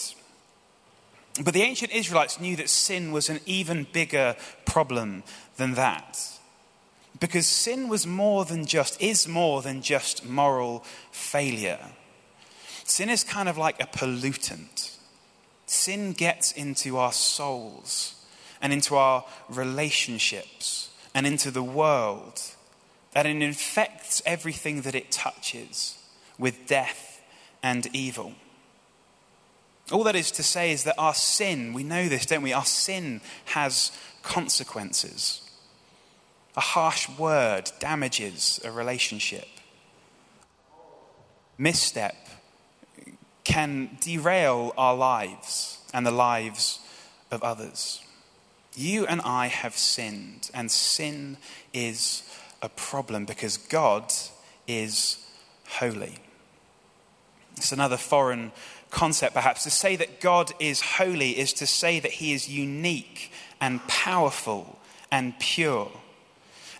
But 1.42 1.52
the 1.52 1.62
ancient 1.62 1.92
Israelites 1.92 2.40
knew 2.40 2.56
that 2.56 2.70
sin 2.70 3.12
was 3.12 3.28
an 3.28 3.40
even 3.44 3.86
bigger 3.92 4.36
problem 4.64 5.22
than 5.56 5.74
that. 5.74 6.18
Because 7.18 7.46
sin 7.46 7.88
was 7.88 8.06
more 8.06 8.44
than 8.44 8.66
just, 8.66 9.00
is 9.00 9.26
more 9.26 9.62
than 9.62 9.82
just 9.82 10.24
moral 10.24 10.84
failure. 11.10 11.80
Sin 12.84 13.08
is 13.08 13.24
kind 13.24 13.48
of 13.48 13.58
like 13.58 13.82
a 13.82 13.86
pollutant. 13.86 14.96
Sin 15.66 16.12
gets 16.12 16.52
into 16.52 16.96
our 16.96 17.12
souls 17.12 18.14
and 18.62 18.72
into 18.72 18.96
our 18.96 19.24
relationships 19.48 20.90
and 21.14 21.26
into 21.26 21.50
the 21.50 21.62
world. 21.62 22.40
and 23.14 23.26
it 23.26 23.42
infects 23.42 24.20
everything 24.26 24.82
that 24.82 24.94
it 24.94 25.10
touches 25.10 25.95
with 26.38 26.66
death 26.66 27.22
and 27.62 27.86
evil. 27.94 28.34
All 29.92 30.04
that 30.04 30.16
is 30.16 30.30
to 30.32 30.42
say 30.42 30.72
is 30.72 30.84
that 30.84 30.96
our 30.98 31.14
sin, 31.14 31.72
we 31.72 31.84
know 31.84 32.08
this, 32.08 32.26
don't 32.26 32.42
we? 32.42 32.52
Our 32.52 32.64
sin 32.64 33.20
has 33.46 33.92
consequences. 34.22 35.48
A 36.56 36.60
harsh 36.60 37.08
word 37.08 37.70
damages 37.78 38.60
a 38.64 38.70
relationship. 38.70 39.46
Misstep 41.58 42.16
can 43.44 43.96
derail 44.00 44.74
our 44.76 44.96
lives 44.96 45.78
and 45.94 46.04
the 46.04 46.10
lives 46.10 46.80
of 47.30 47.42
others. 47.42 48.02
You 48.74 49.06
and 49.06 49.20
I 49.22 49.46
have 49.46 49.76
sinned, 49.76 50.50
and 50.52 50.70
sin 50.70 51.38
is 51.72 52.22
a 52.60 52.68
problem 52.68 53.24
because 53.24 53.56
God 53.56 54.12
is 54.66 55.24
holy. 55.66 56.18
It's 57.56 57.72
another 57.72 57.96
foreign 57.96 58.52
concept, 58.90 59.34
perhaps. 59.34 59.64
To 59.64 59.70
say 59.70 59.96
that 59.96 60.20
God 60.20 60.52
is 60.60 60.80
holy 60.80 61.38
is 61.38 61.52
to 61.54 61.66
say 61.66 62.00
that 62.00 62.12
he 62.12 62.32
is 62.32 62.48
unique 62.48 63.32
and 63.60 63.86
powerful 63.88 64.78
and 65.10 65.38
pure. 65.38 65.90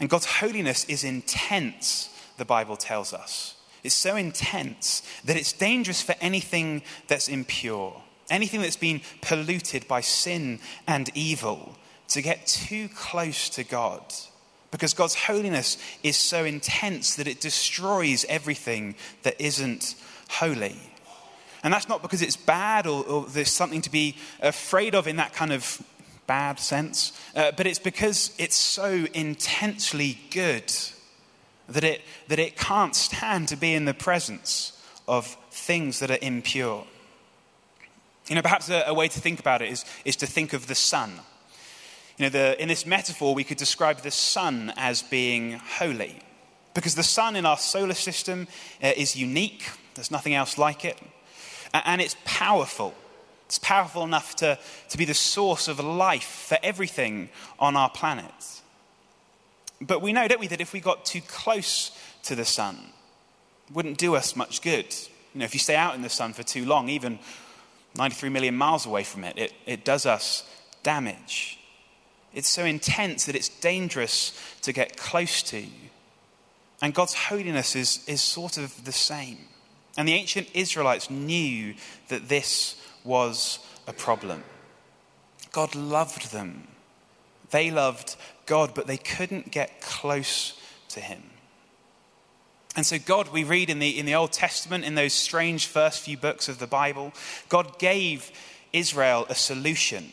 And 0.00 0.10
God's 0.10 0.26
holiness 0.26 0.84
is 0.84 1.04
intense, 1.04 2.10
the 2.36 2.44
Bible 2.44 2.76
tells 2.76 3.14
us. 3.14 3.54
It's 3.82 3.94
so 3.94 4.16
intense 4.16 5.02
that 5.24 5.36
it's 5.36 5.52
dangerous 5.52 6.02
for 6.02 6.14
anything 6.20 6.82
that's 7.06 7.28
impure, 7.28 8.02
anything 8.28 8.60
that's 8.60 8.76
been 8.76 9.00
polluted 9.22 9.86
by 9.88 10.00
sin 10.00 10.58
and 10.86 11.10
evil 11.14 11.76
to 12.08 12.20
get 12.20 12.46
too 12.46 12.88
close 12.88 13.48
to 13.50 13.64
God 13.64 14.02
because 14.70 14.94
God's 14.94 15.14
holiness 15.14 15.78
is 16.02 16.16
so 16.16 16.44
intense 16.44 17.14
that 17.16 17.26
it 17.26 17.40
destroys 17.40 18.26
everything 18.28 18.94
that 19.22 19.40
isn't 19.40 19.94
holy. 20.28 20.76
And 21.62 21.72
that's 21.72 21.88
not 21.88 22.02
because 22.02 22.22
it's 22.22 22.36
bad 22.36 22.86
or, 22.86 23.04
or 23.04 23.26
there's 23.26 23.50
something 23.50 23.82
to 23.82 23.90
be 23.90 24.16
afraid 24.40 24.94
of 24.94 25.06
in 25.06 25.16
that 25.16 25.32
kind 25.32 25.52
of 25.52 25.82
bad 26.26 26.58
sense, 26.58 27.12
uh, 27.34 27.52
but 27.56 27.66
it's 27.66 27.78
because 27.78 28.34
it's 28.38 28.56
so 28.56 29.06
intensely 29.14 30.18
good 30.30 30.72
that 31.68 31.84
it, 31.84 32.02
that 32.28 32.38
it 32.38 32.56
can't 32.56 32.94
stand 32.94 33.48
to 33.48 33.56
be 33.56 33.74
in 33.74 33.84
the 33.84 33.94
presence 33.94 34.72
of 35.08 35.36
things 35.50 35.98
that 36.00 36.10
are 36.10 36.18
impure. 36.22 36.84
You 38.28 38.34
know, 38.34 38.42
perhaps 38.42 38.68
a, 38.68 38.84
a 38.86 38.94
way 38.94 39.08
to 39.08 39.20
think 39.20 39.40
about 39.40 39.62
it 39.62 39.70
is, 39.70 39.84
is 40.04 40.16
to 40.16 40.26
think 40.26 40.52
of 40.52 40.66
the 40.66 40.74
sun. 40.74 41.12
You 42.18 42.24
know, 42.24 42.28
the, 42.30 42.60
in 42.60 42.68
this 42.68 42.86
metaphor, 42.86 43.34
we 43.34 43.44
could 43.44 43.58
describe 43.58 43.98
the 43.98 44.10
sun 44.10 44.72
as 44.76 45.02
being 45.02 45.52
holy. 45.78 46.18
Because 46.74 46.94
the 46.94 47.02
sun 47.02 47.36
in 47.36 47.46
our 47.46 47.56
solar 47.56 47.94
system 47.94 48.48
uh, 48.82 48.92
is 48.96 49.16
unique, 49.16 49.64
there's 49.96 50.10
nothing 50.10 50.34
else 50.34 50.58
like 50.58 50.84
it. 50.84 50.98
And 51.72 52.00
it's 52.00 52.16
powerful. 52.24 52.94
It's 53.46 53.58
powerful 53.58 54.02
enough 54.02 54.36
to, 54.36 54.58
to 54.90 54.98
be 54.98 55.04
the 55.04 55.14
source 55.14 55.68
of 55.68 55.80
life 55.80 56.46
for 56.48 56.58
everything 56.62 57.28
on 57.58 57.76
our 57.76 57.90
planet. 57.90 58.62
But 59.80 60.02
we 60.02 60.12
know, 60.12 60.26
don't 60.26 60.40
we, 60.40 60.46
that 60.48 60.60
if 60.60 60.72
we 60.72 60.80
got 60.80 61.04
too 61.04 61.20
close 61.20 61.90
to 62.24 62.34
the 62.34 62.44
sun, 62.44 62.78
wouldn't 63.72 63.98
do 63.98 64.14
us 64.14 64.36
much 64.36 64.62
good. 64.62 64.94
You 65.34 65.40
know, 65.40 65.44
if 65.44 65.54
you 65.54 65.60
stay 65.60 65.76
out 65.76 65.94
in 65.94 66.02
the 66.02 66.08
sun 66.08 66.32
for 66.32 66.42
too 66.42 66.64
long, 66.64 66.88
even 66.88 67.18
93 67.96 68.30
million 68.30 68.56
miles 68.56 68.86
away 68.86 69.04
from 69.04 69.24
it, 69.24 69.38
it, 69.38 69.52
it 69.66 69.84
does 69.84 70.06
us 70.06 70.48
damage. 70.82 71.58
It's 72.32 72.48
so 72.48 72.64
intense 72.64 73.26
that 73.26 73.36
it's 73.36 73.48
dangerous 73.48 74.38
to 74.62 74.72
get 74.72 74.96
close 74.96 75.42
to. 75.44 75.64
And 76.82 76.92
God's 76.94 77.14
holiness 77.14 77.74
is, 77.74 78.04
is 78.06 78.20
sort 78.20 78.58
of 78.58 78.84
the 78.84 78.92
same. 78.92 79.38
And 79.96 80.06
the 80.06 80.14
ancient 80.14 80.48
Israelites 80.54 81.10
knew 81.10 81.74
that 82.08 82.28
this 82.28 82.80
was 83.04 83.60
a 83.86 83.92
problem. 83.92 84.42
God 85.52 85.74
loved 85.74 86.32
them. 86.32 86.68
They 87.50 87.70
loved 87.70 88.16
God, 88.44 88.74
but 88.74 88.86
they 88.86 88.98
couldn't 88.98 89.50
get 89.50 89.80
close 89.80 90.60
to 90.90 91.00
Him. 91.00 91.22
And 92.76 92.84
so, 92.84 92.98
God, 92.98 93.32
we 93.32 93.42
read 93.42 93.70
in 93.70 93.78
the, 93.78 93.98
in 93.98 94.04
the 94.04 94.14
Old 94.14 94.32
Testament, 94.32 94.84
in 94.84 94.96
those 94.96 95.14
strange 95.14 95.66
first 95.66 96.00
few 96.00 96.18
books 96.18 96.48
of 96.48 96.58
the 96.58 96.66
Bible, 96.66 97.12
God 97.48 97.78
gave 97.78 98.30
Israel 98.72 99.24
a 99.30 99.34
solution, 99.34 100.12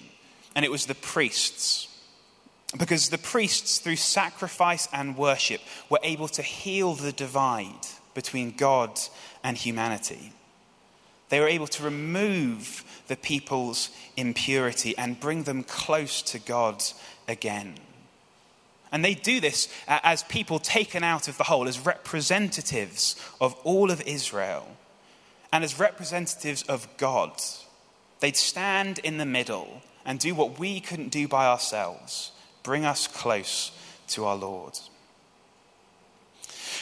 and 0.55 0.63
it 0.63 0.71
was 0.71 0.85
the 0.85 0.95
priests. 0.95 1.89
Because 2.77 3.09
the 3.09 3.17
priests, 3.17 3.79
through 3.79 3.97
sacrifice 3.97 4.87
and 4.93 5.17
worship, 5.17 5.59
were 5.89 5.99
able 6.03 6.29
to 6.29 6.41
heal 6.41 6.93
the 6.93 7.11
divide 7.11 7.85
between 8.13 8.51
God 8.51 8.99
and 9.43 9.57
humanity. 9.57 10.33
They 11.29 11.39
were 11.39 11.47
able 11.47 11.67
to 11.67 11.83
remove 11.83 12.83
the 13.07 13.15
people's 13.15 13.89
impurity 14.15 14.97
and 14.97 15.19
bring 15.19 15.43
them 15.43 15.63
close 15.63 16.21
to 16.23 16.39
God 16.39 16.83
again. 17.27 17.75
And 18.91 19.03
they 19.03 19.15
do 19.15 19.39
this 19.39 19.67
as 19.87 20.21
people 20.23 20.59
taken 20.59 21.03
out 21.03 21.27
of 21.27 21.37
the 21.37 21.45
whole, 21.45 21.67
as 21.67 21.83
representatives 21.83 23.15
of 23.41 23.55
all 23.63 23.89
of 23.89 24.01
Israel, 24.01 24.77
and 25.51 25.63
as 25.63 25.79
representatives 25.79 26.61
of 26.63 26.87
God. 26.97 27.41
They'd 28.19 28.37
stand 28.37 28.99
in 28.99 29.17
the 29.17 29.25
middle 29.25 29.81
and 30.05 30.19
do 30.19 30.35
what 30.35 30.59
we 30.59 30.79
couldn't 30.79 31.09
do 31.09 31.27
by 31.27 31.47
ourselves 31.47 32.31
bring 32.63 32.85
us 32.85 33.07
close 33.07 33.71
to 34.07 34.25
our 34.25 34.35
Lord. 34.35 34.79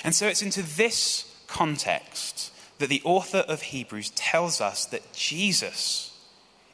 And 0.03 0.15
so 0.15 0.27
it's 0.27 0.41
into 0.41 0.63
this 0.63 1.31
context 1.48 2.51
that 2.79 2.89
the 2.89 3.01
author 3.03 3.39
of 3.39 3.62
Hebrews 3.62 4.10
tells 4.12 4.60
us 4.60 4.86
that 4.88 5.13
Jesus 5.13 6.17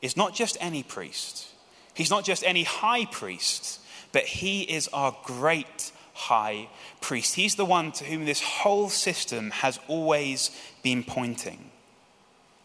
is 0.02 0.16
not 0.16 0.34
just 0.34 0.58
any 0.62 0.84
priest, 0.84 1.48
he's 1.94 2.10
not 2.10 2.24
just 2.24 2.44
any 2.44 2.64
high 2.64 3.06
priest, 3.06 3.82
but 4.12 4.24
he 4.24 4.62
is 4.62 4.88
our 4.90 5.16
great 5.24 5.92
high 6.14 6.70
priest. 7.02 7.36
He's 7.36 7.56
the 7.56 7.66
one 7.66 7.92
to 7.94 8.06
whom 8.06 8.26
this 8.26 8.42
whole 8.42 8.90
system 8.90 9.52
has 9.52 9.80
always 9.88 10.50
been 10.82 11.04
pointing. 11.04 11.72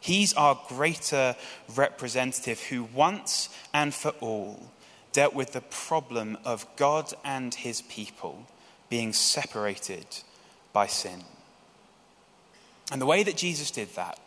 He's 0.00 0.34
our 0.34 0.60
greater 0.68 1.36
representative 1.76 2.60
who 2.60 2.84
once 2.84 3.48
and 3.72 3.94
for 3.94 4.10
all 4.20 4.70
dealt 5.12 5.34
with 5.34 5.52
the 5.52 5.60
problem 5.60 6.38
of 6.44 6.66
God 6.76 7.12
and 7.24 7.54
his 7.54 7.82
people 7.82 8.46
being 8.88 9.12
separated 9.12 10.06
by 10.72 10.86
sin. 10.86 11.24
And 12.90 13.00
the 13.00 13.06
way 13.06 13.22
that 13.22 13.36
Jesus 13.36 13.70
did 13.70 13.94
that 13.94 14.18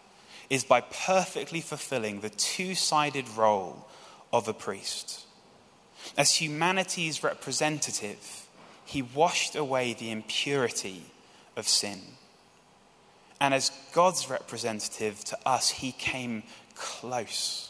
is 0.49 0.63
by 0.63 0.81
perfectly 0.81 1.61
fulfilling 1.61 2.19
the 2.19 2.29
two 2.29 2.75
sided 2.75 3.27
role 3.29 3.87
of 4.31 4.47
a 4.47 4.53
priest. 4.53 5.25
As 6.17 6.35
humanity's 6.35 7.23
representative, 7.23 8.47
he 8.85 9.01
washed 9.01 9.55
away 9.55 9.93
the 9.93 10.11
impurity 10.11 11.03
of 11.55 11.67
sin. 11.67 11.99
And 13.41 13.53
as 13.53 13.71
God's 13.93 14.29
representative 14.29 15.23
to 15.25 15.37
us, 15.45 15.69
he 15.69 15.91
came 15.91 16.43
close. 16.75 17.69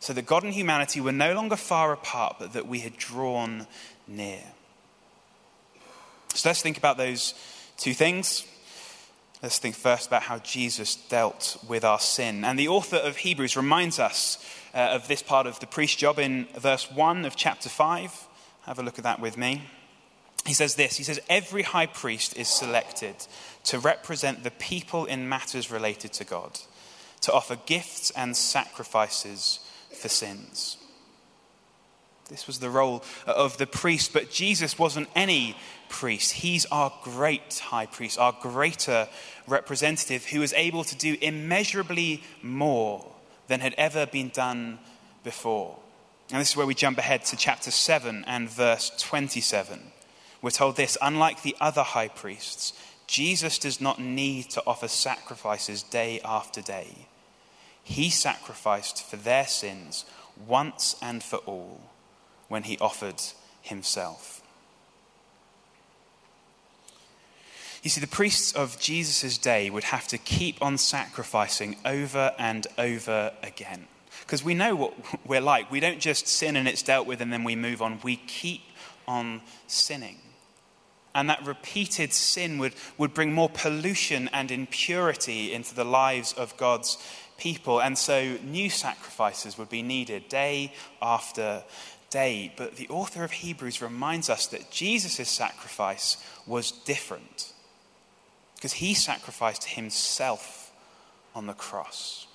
So 0.00 0.12
that 0.12 0.26
God 0.26 0.44
and 0.44 0.52
humanity 0.52 1.00
were 1.00 1.12
no 1.12 1.34
longer 1.34 1.56
far 1.56 1.92
apart, 1.92 2.36
but 2.38 2.52
that 2.52 2.66
we 2.66 2.80
had 2.80 2.96
drawn 2.96 3.66
near. 4.06 4.42
So 6.34 6.48
let's 6.48 6.60
think 6.60 6.76
about 6.76 6.96
those 6.96 7.34
two 7.76 7.94
things. 7.94 8.44
Let's 9.42 9.58
think 9.58 9.74
first 9.74 10.06
about 10.06 10.22
how 10.22 10.38
Jesus 10.38 10.96
dealt 10.96 11.62
with 11.68 11.84
our 11.84 12.00
sin. 12.00 12.44
And 12.44 12.58
the 12.58 12.68
author 12.68 12.96
of 12.96 13.18
Hebrews 13.18 13.56
reminds 13.56 13.98
us 13.98 14.38
uh, 14.74 14.78
of 14.78 15.06
this 15.06 15.22
part 15.22 15.46
of 15.46 15.60
the 15.60 15.66
priest 15.66 15.98
job 15.98 16.18
in 16.18 16.46
verse 16.58 16.90
1 16.90 17.24
of 17.24 17.36
chapter 17.36 17.68
5. 17.68 18.26
Have 18.62 18.78
a 18.78 18.82
look 18.82 18.98
at 18.98 19.04
that 19.04 19.20
with 19.20 19.36
me. 19.36 19.68
He 20.46 20.54
says 20.54 20.74
this 20.74 20.96
He 20.96 21.04
says, 21.04 21.20
Every 21.28 21.62
high 21.62 21.86
priest 21.86 22.36
is 22.36 22.48
selected 22.48 23.16
to 23.64 23.78
represent 23.78 24.44
the 24.44 24.50
people 24.50 25.04
in 25.04 25.28
matters 25.28 25.70
related 25.70 26.12
to 26.14 26.24
God, 26.24 26.60
to 27.22 27.32
offer 27.32 27.56
gifts 27.66 28.10
and 28.12 28.36
sacrifices 28.36 29.60
for 29.92 30.08
sins. 30.08 30.78
This 32.28 32.46
was 32.46 32.58
the 32.58 32.70
role 32.70 33.04
of 33.26 33.58
the 33.58 33.66
priest, 33.66 34.12
but 34.12 34.30
Jesus 34.30 34.78
wasn't 34.78 35.08
any 35.14 35.56
priest. 35.90 36.32
He's 36.32 36.64
our 36.66 36.92
great 37.02 37.58
high 37.58 37.86
priest, 37.86 38.18
our 38.18 38.34
greater 38.40 39.08
representative 39.46 40.26
who 40.26 40.42
is 40.42 40.54
able 40.54 40.84
to 40.84 40.96
do 40.96 41.16
immeasurably 41.20 42.22
more 42.42 43.04
than 43.48 43.60
had 43.60 43.74
ever 43.76 44.06
been 44.06 44.30
done 44.30 44.78
before. 45.22 45.78
And 46.30 46.40
this 46.40 46.50
is 46.50 46.56
where 46.56 46.66
we 46.66 46.74
jump 46.74 46.96
ahead 46.96 47.26
to 47.26 47.36
chapter 47.36 47.70
7 47.70 48.24
and 48.26 48.48
verse 48.48 48.90
27. 48.98 49.80
We're 50.40 50.50
told 50.50 50.76
this 50.76 50.96
unlike 51.02 51.42
the 51.42 51.56
other 51.60 51.82
high 51.82 52.08
priests, 52.08 52.72
Jesus 53.06 53.58
does 53.58 53.82
not 53.82 54.00
need 54.00 54.48
to 54.50 54.62
offer 54.66 54.88
sacrifices 54.88 55.82
day 55.82 56.22
after 56.24 56.62
day. 56.62 57.06
He 57.82 58.08
sacrificed 58.08 59.04
for 59.04 59.16
their 59.16 59.46
sins 59.46 60.06
once 60.46 60.96
and 61.02 61.22
for 61.22 61.36
all 61.40 61.82
when 62.54 62.62
he 62.62 62.78
offered 62.78 63.20
himself. 63.62 64.40
You 67.82 67.90
see, 67.90 68.00
the 68.00 68.06
priests 68.06 68.52
of 68.52 68.78
Jesus' 68.78 69.38
day 69.38 69.70
would 69.70 69.82
have 69.82 70.06
to 70.06 70.18
keep 70.18 70.62
on 70.62 70.78
sacrificing 70.78 71.74
over 71.84 72.32
and 72.38 72.64
over 72.78 73.32
again. 73.42 73.88
Because 74.20 74.44
we 74.44 74.54
know 74.54 74.76
what 74.76 74.94
we're 75.26 75.40
like. 75.40 75.68
We 75.68 75.80
don't 75.80 75.98
just 75.98 76.28
sin 76.28 76.54
and 76.54 76.68
it's 76.68 76.84
dealt 76.84 77.08
with 77.08 77.20
and 77.20 77.32
then 77.32 77.42
we 77.42 77.56
move 77.56 77.82
on. 77.82 77.98
We 78.04 78.14
keep 78.14 78.62
on 79.08 79.42
sinning. 79.66 80.18
And 81.12 81.28
that 81.30 81.44
repeated 81.44 82.12
sin 82.12 82.58
would, 82.58 82.74
would 82.98 83.14
bring 83.14 83.32
more 83.32 83.50
pollution 83.50 84.30
and 84.32 84.52
impurity 84.52 85.52
into 85.52 85.74
the 85.74 85.84
lives 85.84 86.32
of 86.34 86.56
God's 86.56 86.98
people. 87.36 87.80
And 87.80 87.98
so 87.98 88.36
new 88.44 88.70
sacrifices 88.70 89.58
would 89.58 89.68
be 89.68 89.82
needed 89.82 90.28
day 90.28 90.72
after 91.02 91.64
day. 92.14 92.52
But 92.56 92.76
the 92.76 92.88
author 92.88 93.24
of 93.24 93.32
Hebrews 93.32 93.82
reminds 93.82 94.30
us 94.30 94.46
that 94.46 94.70
Jesus' 94.70 95.28
sacrifice 95.28 96.16
was 96.46 96.70
different 96.70 97.52
because 98.54 98.74
he 98.74 98.94
sacrificed 98.94 99.64
himself 99.64 100.72
on 101.34 101.46
the 101.46 101.52
cross. 101.52 102.26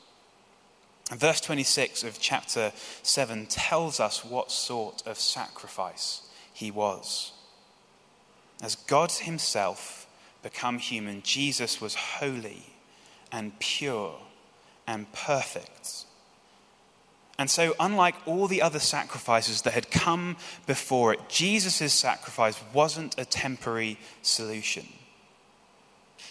And 1.10 1.20
verse 1.20 1.42
26 1.42 2.04
of 2.04 2.20
chapter 2.20 2.72
7 3.02 3.48
tells 3.48 4.00
us 4.00 4.24
what 4.24 4.52
sort 4.52 5.02
of 5.08 5.18
sacrifice 5.18 6.22
he 6.54 6.70
was. 6.70 7.32
As 8.62 8.76
God 8.76 9.12
himself 9.12 10.08
become 10.44 10.78
human, 10.78 11.24
Jesus 11.24 11.80
was 11.80 11.96
holy 11.96 12.74
and 13.32 13.58
pure 13.60 14.20
and 14.86 15.12
perfect 15.14 16.06
and 17.40 17.50
so, 17.50 17.74
unlike 17.80 18.16
all 18.26 18.50
the 18.50 18.62
other 18.62 18.80
sacrifices 18.80 19.62
that 19.62 19.72
had 19.72 19.90
come 19.90 20.36
before 20.68 21.14
it, 21.14 21.30
Jesus' 21.30 21.94
sacrifice 21.94 22.62
wasn't 22.74 23.18
a 23.18 23.24
temporary 23.24 23.98
solution. 24.22 24.86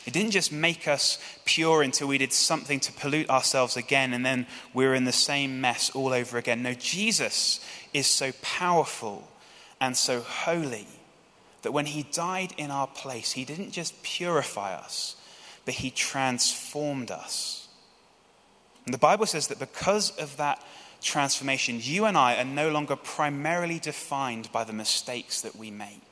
It 0.04 0.12
didn't 0.12 0.32
just 0.32 0.52
make 0.52 0.86
us 0.86 1.16
pure 1.46 1.80
until 1.80 2.08
we 2.08 2.18
did 2.18 2.34
something 2.34 2.78
to 2.80 2.92
pollute 2.92 3.30
ourselves 3.30 3.74
again 3.74 4.12
and 4.12 4.24
then 4.24 4.46
we're 4.74 4.94
in 4.94 5.04
the 5.04 5.12
same 5.12 5.62
mess 5.62 5.88
all 5.94 6.12
over 6.12 6.36
again. 6.36 6.62
No, 6.62 6.74
Jesus 6.74 7.64
is 7.94 8.06
so 8.06 8.32
powerful 8.42 9.26
and 9.80 9.96
so 9.96 10.20
holy 10.20 10.88
that 11.62 11.72
when 11.72 11.86
he 11.86 12.02
died 12.02 12.52
in 12.58 12.70
our 12.70 12.86
place, 12.86 13.32
he 13.32 13.46
didn't 13.46 13.70
just 13.70 14.02
purify 14.02 14.74
us, 14.74 15.16
but 15.64 15.72
he 15.72 15.90
transformed 15.90 17.10
us. 17.10 17.66
And 18.84 18.92
the 18.92 18.98
Bible 18.98 19.24
says 19.24 19.48
that 19.48 19.58
because 19.58 20.10
of 20.18 20.36
that 20.36 20.62
transformation, 21.00 21.80
you 21.82 22.04
and 22.04 22.16
I 22.16 22.36
are 22.36 22.44
no 22.44 22.70
longer 22.70 22.96
primarily 22.96 23.78
defined 23.78 24.50
by 24.52 24.64
the 24.64 24.72
mistakes 24.72 25.40
that 25.42 25.56
we 25.56 25.70
make. 25.70 26.02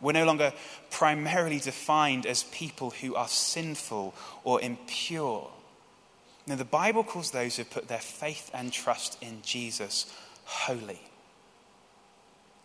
We're 0.00 0.12
no 0.12 0.24
longer 0.26 0.52
primarily 0.90 1.60
defined 1.60 2.26
as 2.26 2.44
people 2.44 2.90
who 2.90 3.14
are 3.14 3.28
sinful 3.28 4.14
or 4.42 4.60
impure. 4.60 5.50
Now, 6.46 6.56
the 6.56 6.64
Bible 6.64 7.04
calls 7.04 7.30
those 7.30 7.56
who 7.56 7.64
put 7.64 7.88
their 7.88 7.98
faith 7.98 8.50
and 8.52 8.72
trust 8.72 9.16
in 9.22 9.40
Jesus 9.42 10.12
holy. 10.44 11.00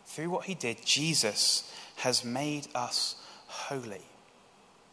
Through 0.05 0.31
what 0.31 0.45
he 0.45 0.53
did, 0.55 0.85
Jesus 0.85 1.71
has 1.97 2.25
made 2.25 2.67
us 2.75 3.15
holy. 3.47 4.01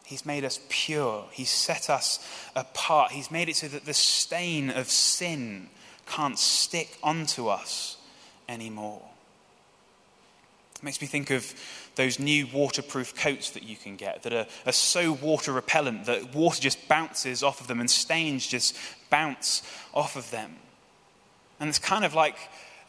He's 0.05 0.25
made 0.25 0.45
us 0.45 0.61
pure. 0.69 1.25
He's 1.33 1.51
set 1.51 1.91
us 1.91 2.25
apart. 2.55 3.11
He's 3.11 3.31
made 3.31 3.49
it 3.49 3.57
so 3.57 3.67
that 3.67 3.87
the 3.87 3.95
stain 3.95 4.71
of 4.71 4.89
sin 4.89 5.69
can't 6.07 6.38
stick 6.38 6.97
onto 7.03 7.49
us 7.49 7.97
anymore. 8.49 9.03
It 10.77 10.83
makes 10.83 11.01
me 11.01 11.07
think 11.07 11.31
of 11.31 11.55
those 11.95 12.19
new 12.19 12.47
waterproof 12.53 13.14
coats 13.14 13.51
that 13.51 13.62
you 13.62 13.77
can 13.77 13.97
get 13.97 14.23
that 14.23 14.33
are, 14.33 14.47
are 14.66 14.73
so 14.73 15.12
water 15.12 15.53
repellent 15.53 16.05
that 16.05 16.35
water 16.35 16.61
just 16.61 16.87
bounces 16.88 17.42
off 17.42 17.61
of 17.61 17.66
them 17.66 17.81
and 17.81 17.90
stains 17.90 18.47
just 18.47 18.77
bounce 19.09 19.62
off 19.95 20.16
of 20.16 20.31
them. 20.31 20.57
And 21.59 21.69
it's 21.69 21.79
kind 21.79 22.05
of 22.05 22.14
like 22.14 22.37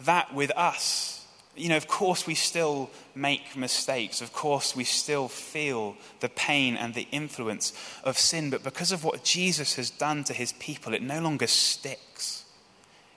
that 0.01 0.33
with 0.33 0.51
us. 0.51 1.25
You 1.55 1.69
know, 1.69 1.77
of 1.77 1.87
course, 1.87 2.27
we 2.27 2.35
still 2.35 2.91
make 3.15 3.55
mistakes. 3.55 4.21
Of 4.21 4.33
course, 4.33 4.75
we 4.75 4.83
still 4.83 5.27
feel 5.27 5.95
the 6.19 6.29
pain 6.29 6.75
and 6.75 6.93
the 6.93 7.07
influence 7.11 7.73
of 8.03 8.17
sin. 8.17 8.49
But 8.49 8.63
because 8.63 8.91
of 8.91 9.03
what 9.03 9.23
Jesus 9.23 9.75
has 9.75 9.89
done 9.89 10.23
to 10.25 10.33
his 10.33 10.51
people, 10.53 10.93
it 10.93 11.01
no 11.01 11.19
longer 11.21 11.47
sticks. 11.47 12.43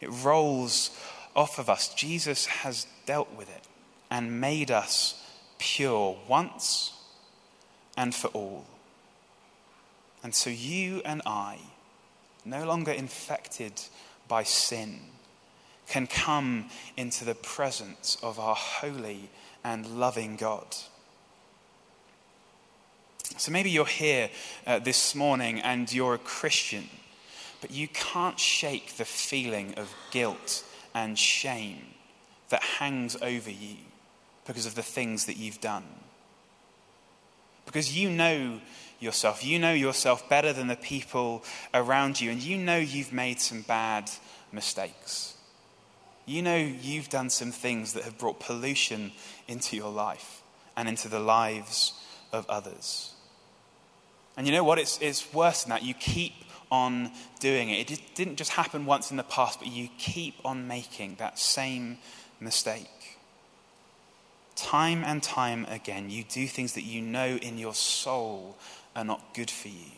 It 0.00 0.08
rolls 0.10 0.90
off 1.36 1.58
of 1.58 1.68
us. 1.68 1.94
Jesus 1.94 2.46
has 2.46 2.86
dealt 3.06 3.32
with 3.36 3.48
it 3.48 3.66
and 4.10 4.40
made 4.40 4.70
us 4.70 5.22
pure 5.58 6.16
once 6.26 6.92
and 7.96 8.14
for 8.14 8.28
all. 8.28 8.64
And 10.22 10.34
so 10.34 10.50
you 10.50 11.02
and 11.04 11.22
I, 11.24 11.58
no 12.44 12.64
longer 12.64 12.92
infected 12.92 13.80
by 14.28 14.42
sin, 14.42 15.00
can 15.86 16.06
come 16.06 16.66
into 16.96 17.24
the 17.24 17.34
presence 17.34 18.16
of 18.22 18.38
our 18.38 18.54
holy 18.54 19.30
and 19.64 19.98
loving 19.98 20.36
God. 20.36 20.76
So 23.36 23.52
maybe 23.52 23.70
you're 23.70 23.86
here 23.86 24.30
uh, 24.66 24.78
this 24.78 25.14
morning 25.14 25.60
and 25.60 25.92
you're 25.92 26.14
a 26.14 26.18
Christian 26.18 26.88
but 27.60 27.70
you 27.70 27.88
can't 27.88 28.38
shake 28.38 28.96
the 28.96 29.04
feeling 29.04 29.74
of 29.74 29.94
guilt 30.10 30.64
and 30.94 31.18
shame 31.18 31.82
that 32.48 32.62
hangs 32.62 33.16
over 33.22 33.50
you 33.50 33.76
because 34.46 34.66
of 34.66 34.74
the 34.74 34.82
things 34.82 35.26
that 35.26 35.36
you've 35.36 35.60
done. 35.60 35.84
because 37.66 37.96
you 37.96 38.10
know 38.10 38.60
yourself. 38.98 39.44
You 39.44 39.58
know 39.58 39.72
yourself 39.72 40.28
better 40.28 40.52
than 40.52 40.68
the 40.68 40.76
people 40.76 41.44
around 41.72 42.20
you, 42.20 42.30
and 42.30 42.42
you 42.42 42.58
know 42.58 42.76
you've 42.76 43.12
made 43.12 43.40
some 43.40 43.62
bad 43.62 44.10
mistakes. 44.52 45.34
You 46.26 46.42
know 46.42 46.56
you've 46.56 47.08
done 47.08 47.30
some 47.30 47.50
things 47.50 47.94
that 47.94 48.04
have 48.04 48.18
brought 48.18 48.40
pollution 48.40 49.12
into 49.48 49.76
your 49.76 49.90
life 49.90 50.42
and 50.76 50.88
into 50.88 51.08
the 51.08 51.20
lives 51.20 51.92
of 52.32 52.48
others. 52.48 53.14
And 54.36 54.46
you 54.46 54.52
know 54.52 54.64
what? 54.64 54.78
It's, 54.78 54.98
it's 55.00 55.32
worse 55.32 55.64
than 55.64 55.70
that. 55.70 55.82
You 55.82 55.94
keep 55.94 56.34
on 56.70 57.10
doing 57.40 57.70
it. 57.70 57.90
It 57.90 58.00
didn't 58.14 58.36
just 58.36 58.52
happen 58.52 58.86
once 58.86 59.10
in 59.10 59.16
the 59.16 59.22
past, 59.22 59.58
but 59.58 59.68
you 59.68 59.88
keep 59.98 60.34
on 60.44 60.68
making 60.68 61.16
that 61.16 61.38
same 61.38 61.98
mistake. 62.40 63.18
Time 64.54 65.02
and 65.04 65.22
time 65.22 65.66
again, 65.70 66.10
you 66.10 66.24
do 66.24 66.46
things 66.46 66.74
that 66.74 66.82
you 66.84 67.00
know 67.00 67.36
in 67.36 67.58
your 67.58 67.74
soul 67.74 68.56
are 68.94 69.04
not 69.04 69.34
good 69.34 69.50
for 69.50 69.68
you. 69.68 69.92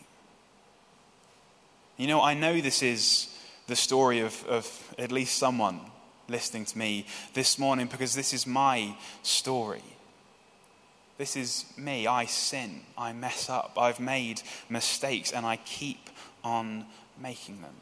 You 1.97 2.07
know, 2.07 2.21
I 2.21 2.33
know 2.33 2.59
this 2.59 2.81
is 2.81 3.29
the 3.67 3.75
story 3.75 4.19
of, 4.19 4.45
of 4.47 4.93
at 4.97 5.11
least 5.11 5.37
someone 5.37 5.79
listening 6.27 6.65
to 6.65 6.77
me 6.77 7.05
this 7.33 7.59
morning 7.59 7.87
because 7.87 8.15
this 8.15 8.33
is 8.33 8.47
my 8.47 8.95
story. 9.21 9.83
This 11.17 11.35
is 11.35 11.65
me. 11.77 12.07
I 12.07 12.25
sin. 12.25 12.81
I 12.97 13.13
mess 13.13 13.49
up. 13.49 13.73
I've 13.77 13.99
made 13.99 14.41
mistakes 14.69 15.31
and 15.31 15.45
I 15.45 15.57
keep 15.57 16.09
on 16.43 16.85
making 17.21 17.61
them. 17.61 17.75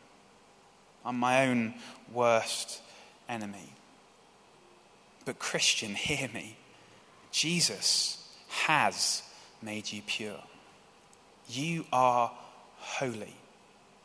I'm 1.04 1.17
my 1.17 1.47
own 1.47 1.74
worst 2.12 2.82
enemy. 3.28 3.74
But, 5.26 5.39
Christian, 5.39 5.95
hear 5.95 6.30
me. 6.34 6.58
Jesus 7.32 8.28
has 8.50 9.24
made 9.62 9.91
you 9.91 10.02
pure. 10.06 10.43
You 11.47 11.86
are 11.91 12.32
holy 12.78 13.36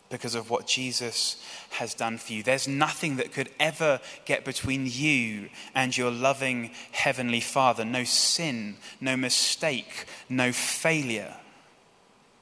because 0.08 0.34
of 0.34 0.50
what 0.50 0.66
Jesus 0.66 1.42
has 1.70 1.94
done 1.94 2.18
for 2.18 2.32
you. 2.32 2.42
There's 2.42 2.68
nothing 2.68 3.16
that 3.16 3.32
could 3.32 3.50
ever 3.58 4.00
get 4.24 4.44
between 4.44 4.86
you 4.86 5.48
and 5.74 5.96
your 5.96 6.10
loving 6.10 6.70
Heavenly 6.92 7.40
Father. 7.40 7.84
No 7.84 8.04
sin, 8.04 8.76
no 9.00 9.16
mistake, 9.16 10.06
no 10.28 10.52
failure. 10.52 11.34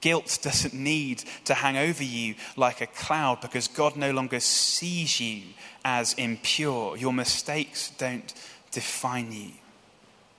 Guilt 0.04 0.38
doesn't 0.42 0.74
need 0.74 1.24
to 1.46 1.54
hang 1.54 1.78
over 1.78 2.04
you 2.04 2.34
like 2.56 2.82
a 2.82 2.86
cloud 2.86 3.40
because 3.40 3.68
God 3.68 3.96
no 3.96 4.10
longer 4.10 4.38
sees 4.38 5.18
you 5.18 5.44
as 5.82 6.12
impure. 6.18 6.98
Your 6.98 7.14
mistakes 7.14 7.88
don't 7.96 8.34
define 8.70 9.32
you. 9.32 9.52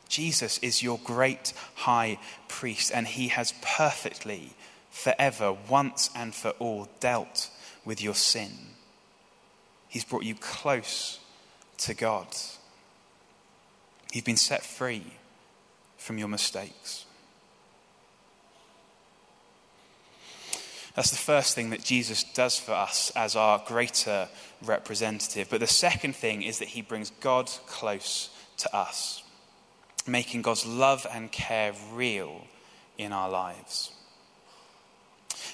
Jesus 0.07 0.59
is 0.59 0.83
your 0.83 0.99
great 1.03 1.51
high 1.73 2.19
priest, 2.47 2.91
and 2.93 3.07
he 3.07 3.29
has 3.29 3.55
perfectly 3.63 4.53
forever, 4.91 5.57
once 5.67 6.11
and 6.15 6.35
for 6.35 6.51
all, 6.59 6.87
dealt 6.99 7.49
with 7.85 8.03
your 8.03 8.13
sin. 8.13 8.51
He's 9.87 10.05
brought 10.05 10.25
you 10.25 10.35
close 10.35 11.19
to 11.79 11.95
God. 11.95 12.27
You've 14.13 14.25
been 14.25 14.37
set 14.37 14.61
free 14.61 15.05
from 15.97 16.19
your 16.19 16.27
mistakes. 16.27 17.04
That's 20.95 21.11
the 21.11 21.17
first 21.17 21.55
thing 21.55 21.71
that 21.71 21.83
Jesus 21.83 22.23
does 22.23 22.57
for 22.57 22.71
us 22.71 23.11
as 23.15 23.35
our 23.35 23.61
greater 23.67 24.29
representative. 24.63 25.49
But 25.49 25.59
the 25.59 25.67
second 25.67 26.15
thing 26.15 26.41
is 26.41 26.59
that 26.59 26.69
he 26.69 26.81
brings 26.81 27.11
God 27.19 27.47
close 27.67 28.29
to 28.57 28.73
us, 28.75 29.21
making 30.07 30.41
God's 30.41 30.65
love 30.65 31.05
and 31.11 31.31
care 31.31 31.73
real 31.91 32.47
in 32.97 33.11
our 33.11 33.29
lives. 33.29 33.91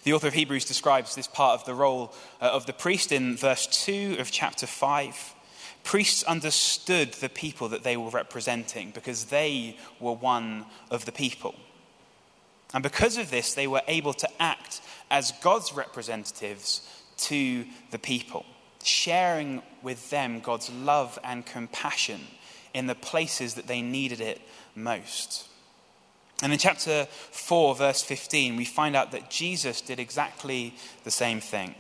The 0.04 0.14
author 0.14 0.28
of 0.28 0.34
Hebrews 0.34 0.66
describes 0.66 1.16
this 1.16 1.28
part 1.28 1.60
of 1.60 1.66
the 1.66 1.74
role 1.76 2.14
uh, 2.40 2.46
of 2.46 2.68
the 2.68 2.74
priest 2.74 3.12
in 3.12 3.36
verse 3.36 3.66
2 3.68 4.18
of 4.20 4.32
chapter 4.32 4.68
5. 4.68 5.36
Priests 5.84 6.24
understood 6.24 7.14
the 7.14 7.30
people 7.30 7.70
that 7.70 7.84
they 7.84 7.98
were 7.98 8.10
representing 8.10 8.92
because 8.92 9.26
they 9.26 9.78
were 10.00 10.14
one 10.14 10.66
of 10.92 11.06
the 11.06 11.12
people. 11.12 11.56
And 12.74 12.84
because 12.84 13.18
of 13.18 13.32
this, 13.32 13.54
they 13.54 13.68
were 13.68 13.82
able 13.88 14.14
to 14.14 14.30
act 14.42 14.82
as 15.12 15.34
God's 15.44 15.74
representatives 15.74 16.82
to 17.18 17.66
the 17.92 18.00
people, 18.00 18.46
sharing 18.82 19.62
with 19.84 20.10
them 20.10 20.40
God's 20.40 20.72
love 20.72 21.20
and 21.24 21.46
compassion 21.46 22.22
in 22.74 22.88
the 22.88 22.96
places 22.96 23.56
that 23.56 23.68
they 23.68 23.82
needed 23.82 24.22
it 24.22 24.42
most. 24.74 25.48
And 26.42 26.52
in 26.52 26.58
chapter 26.58 27.06
4, 27.06 27.76
verse 27.76 28.02
15, 28.02 28.56
we 28.56 28.66
find 28.66 28.96
out 28.96 29.12
that 29.12 29.30
Jesus 29.30 29.82
did 29.82 30.00
exactly 30.00 30.74
the 31.04 31.12
same 31.12 31.40
thing. 31.40 31.76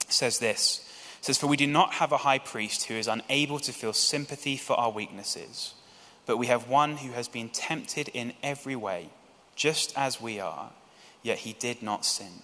It 0.00 0.12
says 0.12 0.38
this 0.38 0.88
it 1.20 1.24
says, 1.24 1.38
For 1.38 1.46
we 1.46 1.56
do 1.56 1.66
not 1.66 1.94
have 1.94 2.12
a 2.12 2.18
high 2.18 2.38
priest 2.38 2.84
who 2.84 2.94
is 2.94 3.06
unable 3.06 3.58
to 3.60 3.72
feel 3.72 3.92
sympathy 3.92 4.56
for 4.56 4.74
our 4.74 4.90
weaknesses, 4.90 5.74
but 6.26 6.38
we 6.38 6.46
have 6.46 6.68
one 6.68 6.96
who 6.96 7.12
has 7.12 7.28
been 7.28 7.50
tempted 7.50 8.08
in 8.08 8.32
every 8.42 8.74
way, 8.74 9.10
just 9.54 9.96
as 9.96 10.20
we 10.20 10.40
are, 10.40 10.70
yet 11.22 11.38
he 11.38 11.52
did 11.52 11.82
not 11.82 12.04
sin. 12.04 12.42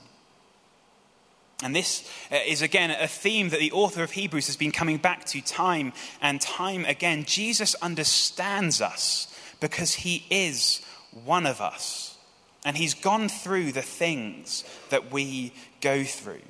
And 1.62 1.76
this 1.76 2.08
uh, 2.32 2.38
is 2.46 2.62
again 2.62 2.90
a 2.90 3.06
theme 3.06 3.50
that 3.50 3.60
the 3.60 3.72
author 3.72 4.02
of 4.02 4.12
Hebrews 4.12 4.46
has 4.46 4.56
been 4.56 4.72
coming 4.72 4.96
back 4.96 5.24
to 5.26 5.40
time 5.40 5.92
and 6.22 6.40
time 6.40 6.84
again. 6.84 7.24
Jesus 7.24 7.74
understands 7.76 8.80
us 8.80 9.34
because 9.60 9.94
he 9.94 10.24
is 10.30 10.80
one 11.24 11.46
of 11.46 11.60
us. 11.60 12.16
And 12.64 12.76
he's 12.76 12.94
gone 12.94 13.28
through 13.28 13.72
the 13.72 13.82
things 13.82 14.64
that 14.90 15.12
we 15.12 15.52
go 15.80 16.04
through. 16.04 16.42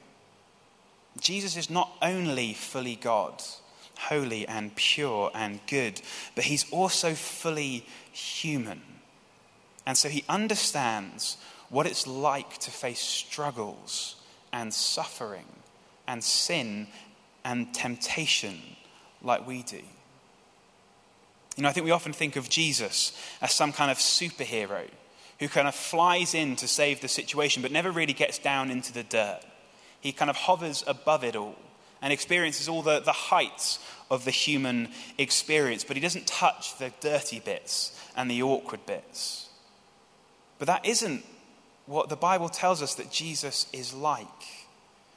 Jesus 1.21 1.57
is 1.57 1.71
not 1.71 1.91
only 2.03 2.53
fully 2.55 2.97
God, 2.97 3.43
holy 3.97 4.47
and 4.47 4.75
pure 4.75 5.31
and 5.35 5.61
good, 5.67 6.01
but 6.35 6.45
he's 6.45 6.71
also 6.73 7.15
fully 7.15 7.85
human. 8.13 8.83
And 9.87 9.97
so 9.97 10.09
he 10.09 10.25
understands 10.29 11.37
what 11.69 11.87
it's 11.87 12.07
like 12.07 12.59
to 12.59 12.71
face 12.71 13.01
struggles 13.01 14.17
and 14.53 14.73
suffering 14.73 15.47
and 16.07 16.23
sin 16.23 16.87
and 17.45 17.73
temptation 17.75 18.61
like 19.23 19.47
we 19.47 19.63
do. 19.63 19.81
You 21.57 21.63
know, 21.65 21.69
I 21.69 21.73
think 21.73 21.85
we 21.85 21.91
often 21.91 22.13
think 22.13 22.37
of 22.37 22.49
Jesus 22.49 23.13
as 23.43 23.53
some 23.53 23.73
kind 23.73 23.91
of 23.91 23.99
superhero 23.99 24.89
who 25.39 25.49
kind 25.49 25.67
of 25.67 25.75
flies 25.75 26.35
in 26.35 26.57
to 26.57 26.69
save 26.69 27.01
the 27.01 27.09
situation 27.09 27.63
but 27.63 27.73
never 27.73 27.91
really 27.91 28.13
gets 28.13 28.39
down 28.39 28.71
into 28.71 28.93
the 28.93 29.03
dirt. 29.03 29.41
He 30.01 30.13
kind 30.13 30.31
of 30.31 30.37
hovers 30.37 30.85
above 30.87 31.25
it 31.25 31.37
all 31.37 31.57
and 32.03 32.13
experiences 32.13 32.69
all 32.69 32.83
the, 32.83 33.01
the 33.01 33.13
heights 33.13 33.79
of 34.11 34.25
the 34.25 34.31
human 34.31 34.89
experience, 35.19 35.85
but 35.85 35.97
he 35.97 36.03
doesn't 36.03 36.27
touch 36.27 36.79
the 36.79 36.93
dirty 37.01 37.41
bits 37.41 37.99
and 38.17 38.31
the 38.31 38.43
awkward 38.43 38.85
bits. 38.87 39.49
But 40.59 40.67
that 40.67 40.87
isn't 40.87 41.25
what 41.91 42.09
the 42.09 42.15
Bible 42.15 42.49
tells 42.49 42.83
us 42.83 42.95
that 42.95 43.11
Jesus 43.11 43.67
is 43.73 43.93
like, 43.93 44.27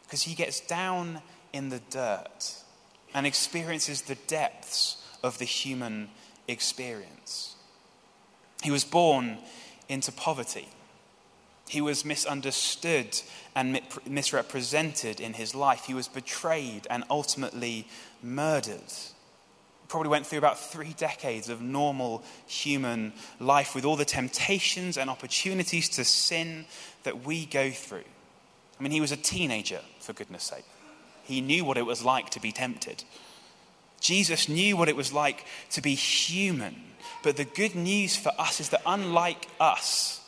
because 0.03 0.23
he 0.23 0.33
gets 0.33 0.59
down 0.59 1.21
in 1.53 1.69
the 1.69 1.79
dirt 1.91 2.55
and 3.13 3.27
experiences 3.27 4.01
the 4.01 4.15
depths 4.15 4.97
of 5.21 5.37
the 5.37 5.45
human 5.45 6.09
experience. 6.47 7.55
He 8.63 8.71
was 8.71 8.83
born 8.83 9.37
into 9.87 10.11
poverty. 10.11 10.67
He 11.69 11.79
was 11.79 12.03
misunderstood 12.03 13.21
and 13.55 13.79
misrepresented 14.07 15.19
in 15.19 15.33
his 15.33 15.53
life. 15.53 15.85
He 15.85 15.93
was 15.93 16.07
betrayed 16.07 16.87
and 16.89 17.03
ultimately 17.07 17.87
murdered. 18.23 18.81
Probably 19.93 20.09
went 20.09 20.25
through 20.25 20.39
about 20.39 20.57
three 20.57 20.95
decades 20.97 21.49
of 21.49 21.61
normal 21.61 22.23
human 22.47 23.13
life 23.39 23.75
with 23.75 23.85
all 23.85 23.95
the 23.95 24.05
temptations 24.05 24.97
and 24.97 25.07
opportunities 25.07 25.87
to 25.89 26.03
sin 26.03 26.65
that 27.03 27.23
we 27.23 27.45
go 27.45 27.69
through. 27.69 28.09
I 28.79 28.81
mean, 28.81 28.91
he 28.91 29.01
was 29.01 29.11
a 29.11 29.17
teenager, 29.17 29.81
for 29.99 30.13
goodness 30.13 30.45
sake. 30.45 30.65
He 31.21 31.41
knew 31.41 31.63
what 31.63 31.77
it 31.77 31.85
was 31.85 32.03
like 32.03 32.31
to 32.31 32.39
be 32.39 32.51
tempted. 32.51 33.03
Jesus 33.99 34.49
knew 34.49 34.75
what 34.75 34.89
it 34.89 34.95
was 34.95 35.13
like 35.13 35.45
to 35.69 35.81
be 35.83 35.93
human. 35.93 36.73
But 37.21 37.37
the 37.37 37.45
good 37.45 37.75
news 37.75 38.15
for 38.15 38.31
us 38.39 38.59
is 38.59 38.69
that 38.69 38.81
unlike 38.87 39.47
us, 39.59 40.27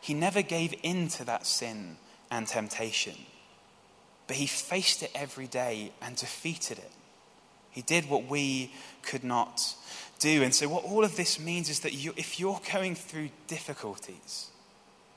he 0.00 0.14
never 0.14 0.40
gave 0.40 0.72
in 0.84 1.08
to 1.08 1.24
that 1.24 1.48
sin 1.48 1.96
and 2.30 2.46
temptation. 2.46 3.16
But 4.28 4.36
he 4.36 4.46
faced 4.46 5.02
it 5.02 5.10
every 5.16 5.48
day 5.48 5.90
and 6.00 6.14
defeated 6.14 6.78
it. 6.78 6.92
He 7.70 7.82
did 7.82 8.08
what 8.08 8.26
we 8.26 8.72
could 9.02 9.24
not 9.24 9.74
do. 10.18 10.42
And 10.42 10.54
so, 10.54 10.68
what 10.68 10.84
all 10.84 11.04
of 11.04 11.16
this 11.16 11.40
means 11.40 11.68
is 11.68 11.80
that 11.80 11.94
you, 11.94 12.12
if 12.16 12.38
you're 12.38 12.60
going 12.72 12.94
through 12.94 13.30
difficulties, 13.46 14.50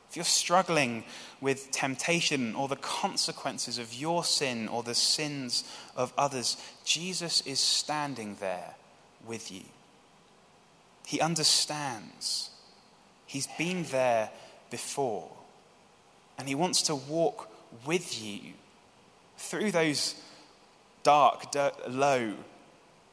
if 0.09 0.15
you're 0.15 0.25
struggling 0.25 1.03
with 1.41 1.71
temptation 1.71 2.53
or 2.53 2.67
the 2.67 2.75
consequences 2.75 3.79
of 3.79 3.93
your 3.93 4.23
sin 4.23 4.67
or 4.67 4.83
the 4.83 4.93
sins 4.93 5.63
of 5.95 6.13
others, 6.17 6.55
Jesus 6.85 7.41
is 7.41 7.59
standing 7.59 8.37
there 8.39 8.75
with 9.25 9.51
you. 9.51 9.63
He 11.05 11.19
understands. 11.19 12.51
He's 13.25 13.47
been 13.57 13.83
there 13.85 14.29
before. 14.69 15.31
And 16.37 16.47
He 16.47 16.55
wants 16.55 16.83
to 16.83 16.95
walk 16.95 17.49
with 17.85 18.23
you 18.23 18.53
through 19.37 19.71
those 19.71 20.15
dark, 21.03 21.51
dirt, 21.51 21.89
low, 21.89 22.33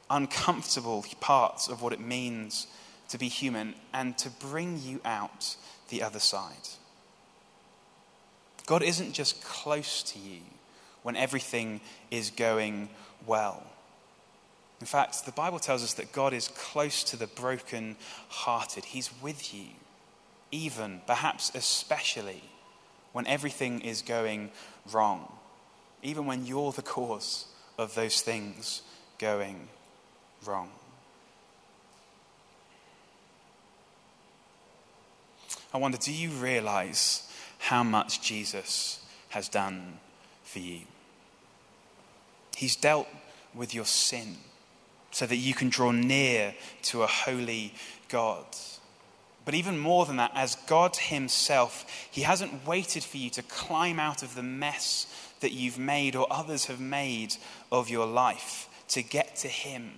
uncomfortable 0.09 1.05
parts 1.19 1.67
of 1.67 1.81
what 1.81 1.93
it 1.93 1.99
means 1.99 2.67
to 3.09 3.17
be 3.17 3.27
human 3.27 3.75
and 3.93 4.17
to 4.17 4.29
bring 4.29 4.79
you 4.81 4.99
out 5.05 5.55
the 5.89 6.01
other 6.01 6.19
side. 6.19 6.69
God 8.65 8.83
isn't 8.83 9.13
just 9.13 9.43
close 9.43 10.01
to 10.03 10.19
you 10.19 10.39
when 11.03 11.15
everything 11.15 11.81
is 12.09 12.29
going 12.29 12.89
well. 13.25 13.63
In 14.79 14.87
fact, 14.87 15.25
the 15.25 15.31
Bible 15.31 15.59
tells 15.59 15.83
us 15.83 15.93
that 15.95 16.11
God 16.11 16.33
is 16.33 16.47
close 16.49 17.03
to 17.05 17.17
the 17.17 17.27
broken 17.27 17.95
hearted. 18.29 18.85
He's 18.85 19.11
with 19.21 19.53
you, 19.53 19.67
even, 20.51 21.01
perhaps 21.05 21.51
especially, 21.53 22.43
when 23.11 23.27
everything 23.27 23.81
is 23.81 24.01
going 24.01 24.51
wrong, 24.91 25.31
even 26.01 26.25
when 26.25 26.45
you're 26.45 26.71
the 26.71 26.81
cause 26.81 27.45
of 27.81 27.95
those 27.95 28.21
things 28.21 28.81
going 29.17 29.67
wrong. 30.45 30.69
I 35.73 35.77
wonder 35.77 35.97
do 35.97 36.11
you 36.11 36.29
realize 36.29 37.31
how 37.57 37.83
much 37.83 38.21
Jesus 38.21 39.03
has 39.29 39.47
done 39.47 39.99
for 40.43 40.59
you? 40.59 40.81
He's 42.55 42.75
dealt 42.75 43.07
with 43.55 43.73
your 43.73 43.85
sin 43.85 44.37
so 45.11 45.25
that 45.25 45.37
you 45.37 45.53
can 45.53 45.69
draw 45.69 45.91
near 45.91 46.53
to 46.83 47.03
a 47.03 47.07
holy 47.07 47.73
God. 48.09 48.45
But 49.43 49.55
even 49.55 49.79
more 49.79 50.05
than 50.05 50.17
that, 50.17 50.31
as 50.35 50.55
God 50.67 50.95
Himself, 50.95 51.85
He 52.11 52.21
hasn't 52.21 52.65
waited 52.67 53.03
for 53.03 53.17
you 53.17 53.29
to 53.31 53.41
climb 53.43 53.99
out 53.99 54.23
of 54.23 54.35
the 54.35 54.43
mess 54.43 55.07
that 55.39 55.51
you've 55.51 55.79
made 55.79 56.15
or 56.15 56.27
others 56.29 56.65
have 56.65 56.79
made 56.79 57.35
of 57.71 57.89
your 57.89 58.05
life 58.05 58.69
to 58.89 59.01
get 59.01 59.35
to 59.37 59.47
Him. 59.47 59.93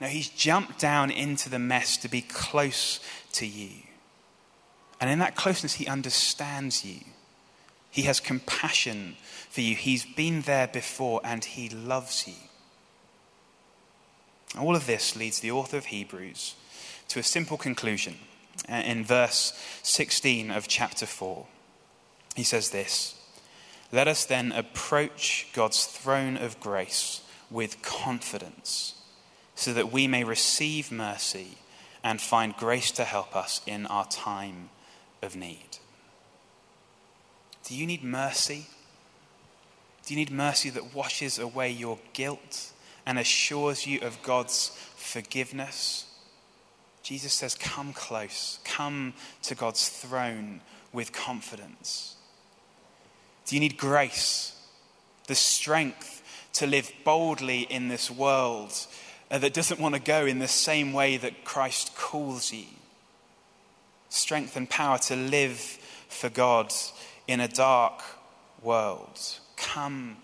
No, 0.00 0.08
He's 0.08 0.28
jumped 0.28 0.78
down 0.78 1.10
into 1.10 1.48
the 1.48 1.58
mess 1.58 1.96
to 1.98 2.08
be 2.08 2.20
close 2.20 3.00
to 3.32 3.46
you. 3.46 3.70
And 5.00 5.10
in 5.10 5.20
that 5.20 5.36
closeness, 5.36 5.74
He 5.74 5.86
understands 5.86 6.84
you. 6.84 7.00
He 7.90 8.02
has 8.02 8.20
compassion 8.20 9.16
for 9.48 9.60
you. 9.62 9.74
He's 9.74 10.04
been 10.04 10.42
there 10.42 10.66
before 10.66 11.20
and 11.24 11.44
He 11.44 11.68
loves 11.70 12.26
you. 12.28 12.34
All 14.58 14.76
of 14.76 14.86
this 14.86 15.16
leads 15.16 15.40
the 15.40 15.50
author 15.50 15.78
of 15.78 15.86
Hebrews 15.86 16.54
to 17.08 17.20
a 17.20 17.22
simple 17.22 17.56
conclusion. 17.56 18.16
Uh, 18.68 18.74
in 18.74 19.04
verse 19.04 19.52
16 19.82 20.50
of 20.50 20.68
chapter 20.68 21.06
4, 21.06 21.46
he 22.34 22.42
says 22.42 22.70
this 22.70 23.14
Let 23.92 24.08
us 24.08 24.24
then 24.24 24.52
approach 24.52 25.48
God's 25.52 25.84
throne 25.84 26.36
of 26.36 26.60
grace 26.60 27.22
with 27.50 27.82
confidence, 27.82 28.94
so 29.54 29.72
that 29.72 29.92
we 29.92 30.06
may 30.06 30.24
receive 30.24 30.90
mercy 30.90 31.58
and 32.02 32.20
find 32.20 32.56
grace 32.56 32.90
to 32.92 33.04
help 33.04 33.34
us 33.34 33.60
in 33.66 33.86
our 33.86 34.06
time 34.06 34.70
of 35.22 35.34
need. 35.34 35.78
Do 37.64 37.74
you 37.74 37.86
need 37.86 38.04
mercy? 38.04 38.66
Do 40.04 40.12
you 40.12 40.20
need 40.20 40.30
mercy 40.30 40.68
that 40.70 40.94
washes 40.94 41.38
away 41.38 41.70
your 41.70 41.98
guilt 42.12 42.72
and 43.06 43.18
assures 43.18 43.86
you 43.86 44.00
of 44.00 44.22
God's 44.22 44.68
forgiveness? 44.96 46.06
Jesus 47.04 47.34
says, 47.34 47.54
Come 47.54 47.92
close, 47.92 48.58
come 48.64 49.12
to 49.42 49.54
God's 49.54 49.90
throne 49.90 50.62
with 50.92 51.12
confidence. 51.12 52.16
Do 53.46 53.54
you 53.54 53.60
need 53.60 53.76
grace, 53.76 54.58
the 55.26 55.34
strength 55.34 56.22
to 56.54 56.66
live 56.66 56.90
boldly 57.04 57.60
in 57.60 57.88
this 57.88 58.10
world 58.10 58.72
uh, 59.30 59.36
that 59.36 59.52
doesn't 59.52 59.78
want 59.78 59.94
to 59.94 60.00
go 60.00 60.24
in 60.24 60.38
the 60.38 60.48
same 60.48 60.94
way 60.94 61.18
that 61.18 61.44
Christ 61.44 61.94
calls 61.94 62.52
you? 62.54 62.64
Strength 64.08 64.56
and 64.56 64.70
power 64.70 64.96
to 64.98 65.14
live 65.14 65.58
for 66.08 66.30
God 66.30 66.72
in 67.28 67.40
a 67.40 67.48
dark 67.48 68.02
world. 68.62 69.20
Come 69.56 70.16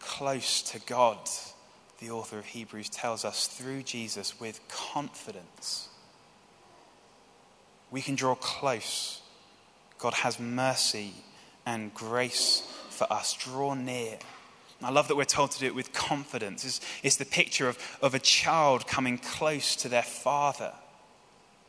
close 0.00 0.60
to 0.62 0.80
God, 0.80 1.18
the 1.98 2.10
author 2.10 2.38
of 2.38 2.44
Hebrews 2.44 2.90
tells 2.90 3.24
us, 3.24 3.46
through 3.46 3.84
Jesus 3.84 4.38
with 4.38 4.60
confidence. 4.68 5.88
We 7.90 8.02
can 8.02 8.14
draw 8.14 8.34
close. 8.34 9.20
God 9.98 10.14
has 10.14 10.38
mercy 10.38 11.12
and 11.64 11.92
grace 11.94 12.62
for 12.90 13.10
us. 13.12 13.34
Draw 13.34 13.74
near. 13.74 14.18
I 14.82 14.90
love 14.90 15.08
that 15.08 15.16
we're 15.16 15.24
told 15.24 15.52
to 15.52 15.58
do 15.58 15.66
it 15.66 15.74
with 15.74 15.92
confidence. 15.92 16.64
It's, 16.64 16.80
it's 17.02 17.16
the 17.16 17.24
picture 17.24 17.68
of, 17.68 17.78
of 18.02 18.14
a 18.14 18.18
child 18.18 18.86
coming 18.86 19.18
close 19.18 19.74
to 19.76 19.88
their 19.88 20.02
father. 20.02 20.72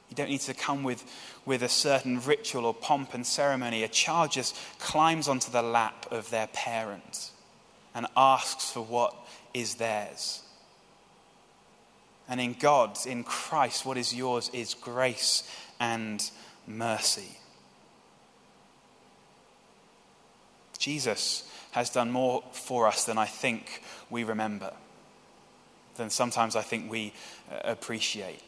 You 0.10 0.16
don't 0.16 0.30
need 0.30 0.42
to 0.42 0.54
come 0.54 0.84
with, 0.84 1.04
with 1.46 1.64
a 1.64 1.70
certain 1.70 2.22
ritual 2.22 2.66
or 2.66 2.74
pomp 2.74 3.14
and 3.14 3.26
ceremony. 3.26 3.84
A 3.84 3.88
child 3.88 4.32
just 4.32 4.58
climbs 4.80 5.28
onto 5.28 5.52
the 5.52 5.62
lap 5.62 6.06
of 6.12 6.30
their 6.30 6.48
parent 6.48 7.32
and 7.96 8.08
asks 8.16 8.72
for 8.72 8.82
what 8.82 9.16
is 9.54 9.76
theirs. 9.76 10.44
And 12.30 12.42
in 12.42 12.54
God, 12.54 12.98
in 13.06 13.24
Christ, 13.24 13.86
what 13.86 13.98
is 13.98 14.14
yours 14.14 14.50
is 14.54 14.74
grace 14.74 15.50
and 15.80 16.30
mercy. 16.66 17.38
Jesus 20.78 21.50
has 21.72 21.90
done 21.90 22.12
more 22.12 22.44
for 22.52 22.88
us 22.88 23.06
than 23.06 23.18
I 23.18 23.26
think 23.26 23.82
we 24.10 24.24
remember, 24.24 24.74
than 25.96 26.10
sometimes 26.10 26.56
I 26.56 26.62
think 26.62 26.92
we 26.92 27.14
uh, 27.52 27.60
appreciate. 27.64 28.42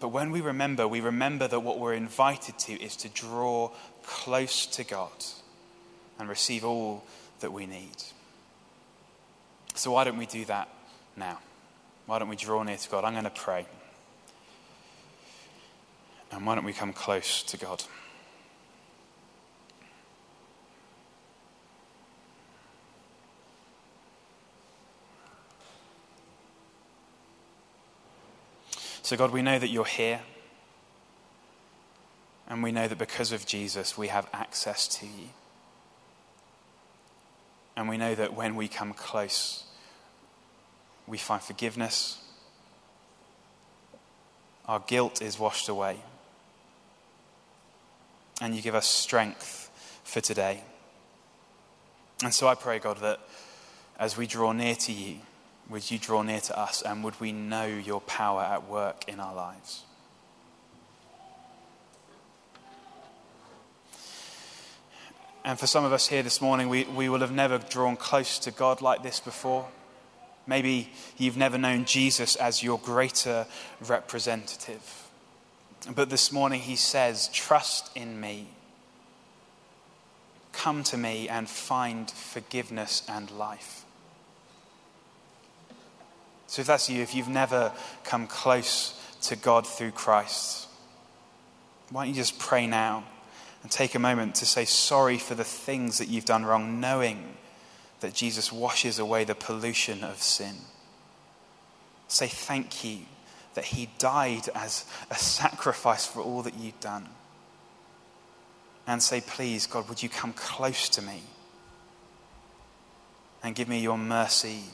But 0.00 0.08
when 0.08 0.30
we 0.30 0.40
remember, 0.40 0.88
we 0.88 1.00
remember 1.00 1.46
that 1.46 1.60
what 1.60 1.78
we're 1.78 1.94
invited 1.94 2.58
to 2.60 2.72
is 2.72 2.96
to 2.96 3.08
draw 3.10 3.70
close 4.02 4.66
to 4.66 4.84
God 4.84 5.12
and 6.18 6.28
receive 6.28 6.64
all 6.64 7.04
that 7.40 7.52
we 7.52 7.66
need. 7.66 7.96
So, 9.74 9.92
why 9.92 10.04
don't 10.04 10.18
we 10.18 10.26
do 10.26 10.44
that 10.46 10.68
now? 11.16 11.38
Why 12.10 12.18
don't 12.18 12.28
we 12.28 12.34
draw 12.34 12.60
near 12.64 12.76
to 12.76 12.90
God? 12.90 13.04
I'm 13.04 13.12
going 13.12 13.22
to 13.22 13.30
pray. 13.30 13.66
And 16.32 16.44
why 16.44 16.56
don't 16.56 16.64
we 16.64 16.72
come 16.72 16.92
close 16.92 17.44
to 17.44 17.56
God? 17.56 17.84
So, 29.02 29.16
God, 29.16 29.30
we 29.30 29.42
know 29.42 29.60
that 29.60 29.68
you're 29.68 29.84
here. 29.84 30.22
And 32.48 32.60
we 32.60 32.72
know 32.72 32.88
that 32.88 32.98
because 32.98 33.30
of 33.30 33.46
Jesus, 33.46 33.96
we 33.96 34.08
have 34.08 34.28
access 34.32 34.88
to 34.98 35.06
you. 35.06 35.28
And 37.76 37.88
we 37.88 37.96
know 37.96 38.16
that 38.16 38.34
when 38.34 38.56
we 38.56 38.66
come 38.66 38.94
close, 38.94 39.62
we 41.10 41.18
find 41.18 41.42
forgiveness. 41.42 42.22
Our 44.66 44.78
guilt 44.78 45.20
is 45.20 45.38
washed 45.40 45.68
away. 45.68 45.96
And 48.40 48.54
you 48.54 48.62
give 48.62 48.76
us 48.76 48.86
strength 48.86 49.70
for 50.04 50.20
today. 50.20 50.62
And 52.22 52.32
so 52.32 52.46
I 52.46 52.54
pray, 52.54 52.78
God, 52.78 52.98
that 52.98 53.18
as 53.98 54.16
we 54.16 54.28
draw 54.28 54.52
near 54.52 54.76
to 54.76 54.92
you, 54.92 55.16
would 55.68 55.90
you 55.90 55.98
draw 55.98 56.22
near 56.22 56.40
to 56.40 56.58
us 56.58 56.80
and 56.80 57.02
would 57.02 57.20
we 57.20 57.32
know 57.32 57.66
your 57.66 58.00
power 58.02 58.42
at 58.42 58.68
work 58.68 59.08
in 59.08 59.18
our 59.18 59.34
lives? 59.34 59.82
And 65.44 65.58
for 65.58 65.66
some 65.66 65.84
of 65.84 65.92
us 65.92 66.06
here 66.06 66.22
this 66.22 66.40
morning, 66.40 66.68
we, 66.68 66.84
we 66.84 67.08
will 67.08 67.20
have 67.20 67.32
never 67.32 67.58
drawn 67.58 67.96
close 67.96 68.38
to 68.40 68.52
God 68.52 68.80
like 68.80 69.02
this 69.02 69.18
before. 69.18 69.68
Maybe 70.50 70.90
you've 71.16 71.36
never 71.36 71.56
known 71.56 71.84
Jesus 71.84 72.34
as 72.34 72.60
your 72.60 72.80
greater 72.80 73.46
representative. 73.86 75.08
But 75.94 76.10
this 76.10 76.32
morning 76.32 76.60
he 76.60 76.74
says, 76.74 77.28
Trust 77.32 77.96
in 77.96 78.20
me. 78.20 78.48
Come 80.50 80.82
to 80.82 80.96
me 80.96 81.28
and 81.28 81.48
find 81.48 82.10
forgiveness 82.10 83.04
and 83.08 83.30
life. 83.30 83.84
So, 86.48 86.62
if 86.62 86.66
that's 86.66 86.90
you, 86.90 87.00
if 87.00 87.14
you've 87.14 87.28
never 87.28 87.70
come 88.02 88.26
close 88.26 89.00
to 89.22 89.36
God 89.36 89.64
through 89.64 89.92
Christ, 89.92 90.66
why 91.90 92.06
don't 92.06 92.12
you 92.12 92.20
just 92.20 92.40
pray 92.40 92.66
now 92.66 93.04
and 93.62 93.70
take 93.70 93.94
a 93.94 94.00
moment 94.00 94.34
to 94.36 94.46
say 94.46 94.64
sorry 94.64 95.16
for 95.16 95.36
the 95.36 95.44
things 95.44 95.98
that 95.98 96.08
you've 96.08 96.24
done 96.24 96.44
wrong, 96.44 96.80
knowing 96.80 97.36
that 98.00 98.14
Jesus 98.14 98.52
washes 98.52 98.98
away 98.98 99.24
the 99.24 99.34
pollution 99.34 100.02
of 100.04 100.22
sin? 100.22 100.56
Say 102.08 102.26
thank 102.26 102.84
you 102.84 103.00
that 103.54 103.66
He 103.66 103.90
died 103.98 104.48
as 104.54 104.84
a 105.10 105.16
sacrifice 105.16 106.06
for 106.06 106.20
all 106.20 106.42
that 106.42 106.58
you've 106.58 106.80
done. 106.80 107.08
and 108.86 109.00
say, 109.02 109.20
Please, 109.20 109.66
God, 109.66 109.88
would 109.88 110.02
you 110.02 110.08
come 110.08 110.32
close 110.32 110.88
to 110.88 111.02
me 111.02 111.22
and 113.42 113.54
give 113.54 113.68
me 113.68 113.78
your 113.78 113.98
mercy 113.98 114.64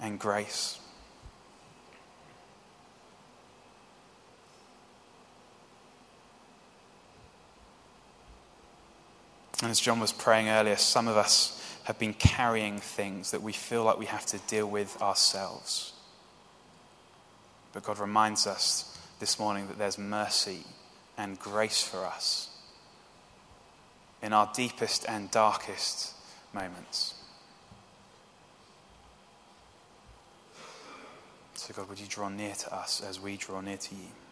and 0.00 0.18
grace? 0.18 0.78
And 9.60 9.70
as 9.70 9.80
John 9.80 9.98
was 9.98 10.12
praying 10.12 10.48
earlier, 10.48 10.76
some 10.76 11.08
of 11.08 11.16
us 11.16 11.60
have 11.84 11.98
been 11.98 12.14
carrying 12.14 12.78
things 12.78 13.30
that 13.30 13.42
we 13.42 13.52
feel 13.52 13.84
like 13.84 13.98
we 13.98 14.06
have 14.06 14.26
to 14.26 14.38
deal 14.46 14.66
with 14.66 15.00
ourselves. 15.00 15.92
But 17.72 17.82
God 17.82 17.98
reminds 17.98 18.46
us 18.46 18.98
this 19.20 19.38
morning 19.38 19.68
that 19.68 19.78
there's 19.78 19.98
mercy 19.98 20.64
and 21.16 21.38
grace 21.38 21.82
for 21.82 22.04
us 22.04 22.48
in 24.22 24.32
our 24.32 24.50
deepest 24.54 25.04
and 25.08 25.30
darkest 25.30 26.14
moments. 26.52 27.14
So, 31.54 31.74
God, 31.74 31.88
would 31.88 32.00
you 32.00 32.06
draw 32.06 32.28
near 32.28 32.54
to 32.54 32.74
us 32.74 33.02
as 33.02 33.20
we 33.20 33.36
draw 33.36 33.60
near 33.60 33.76
to 33.76 33.94
you? 33.94 34.23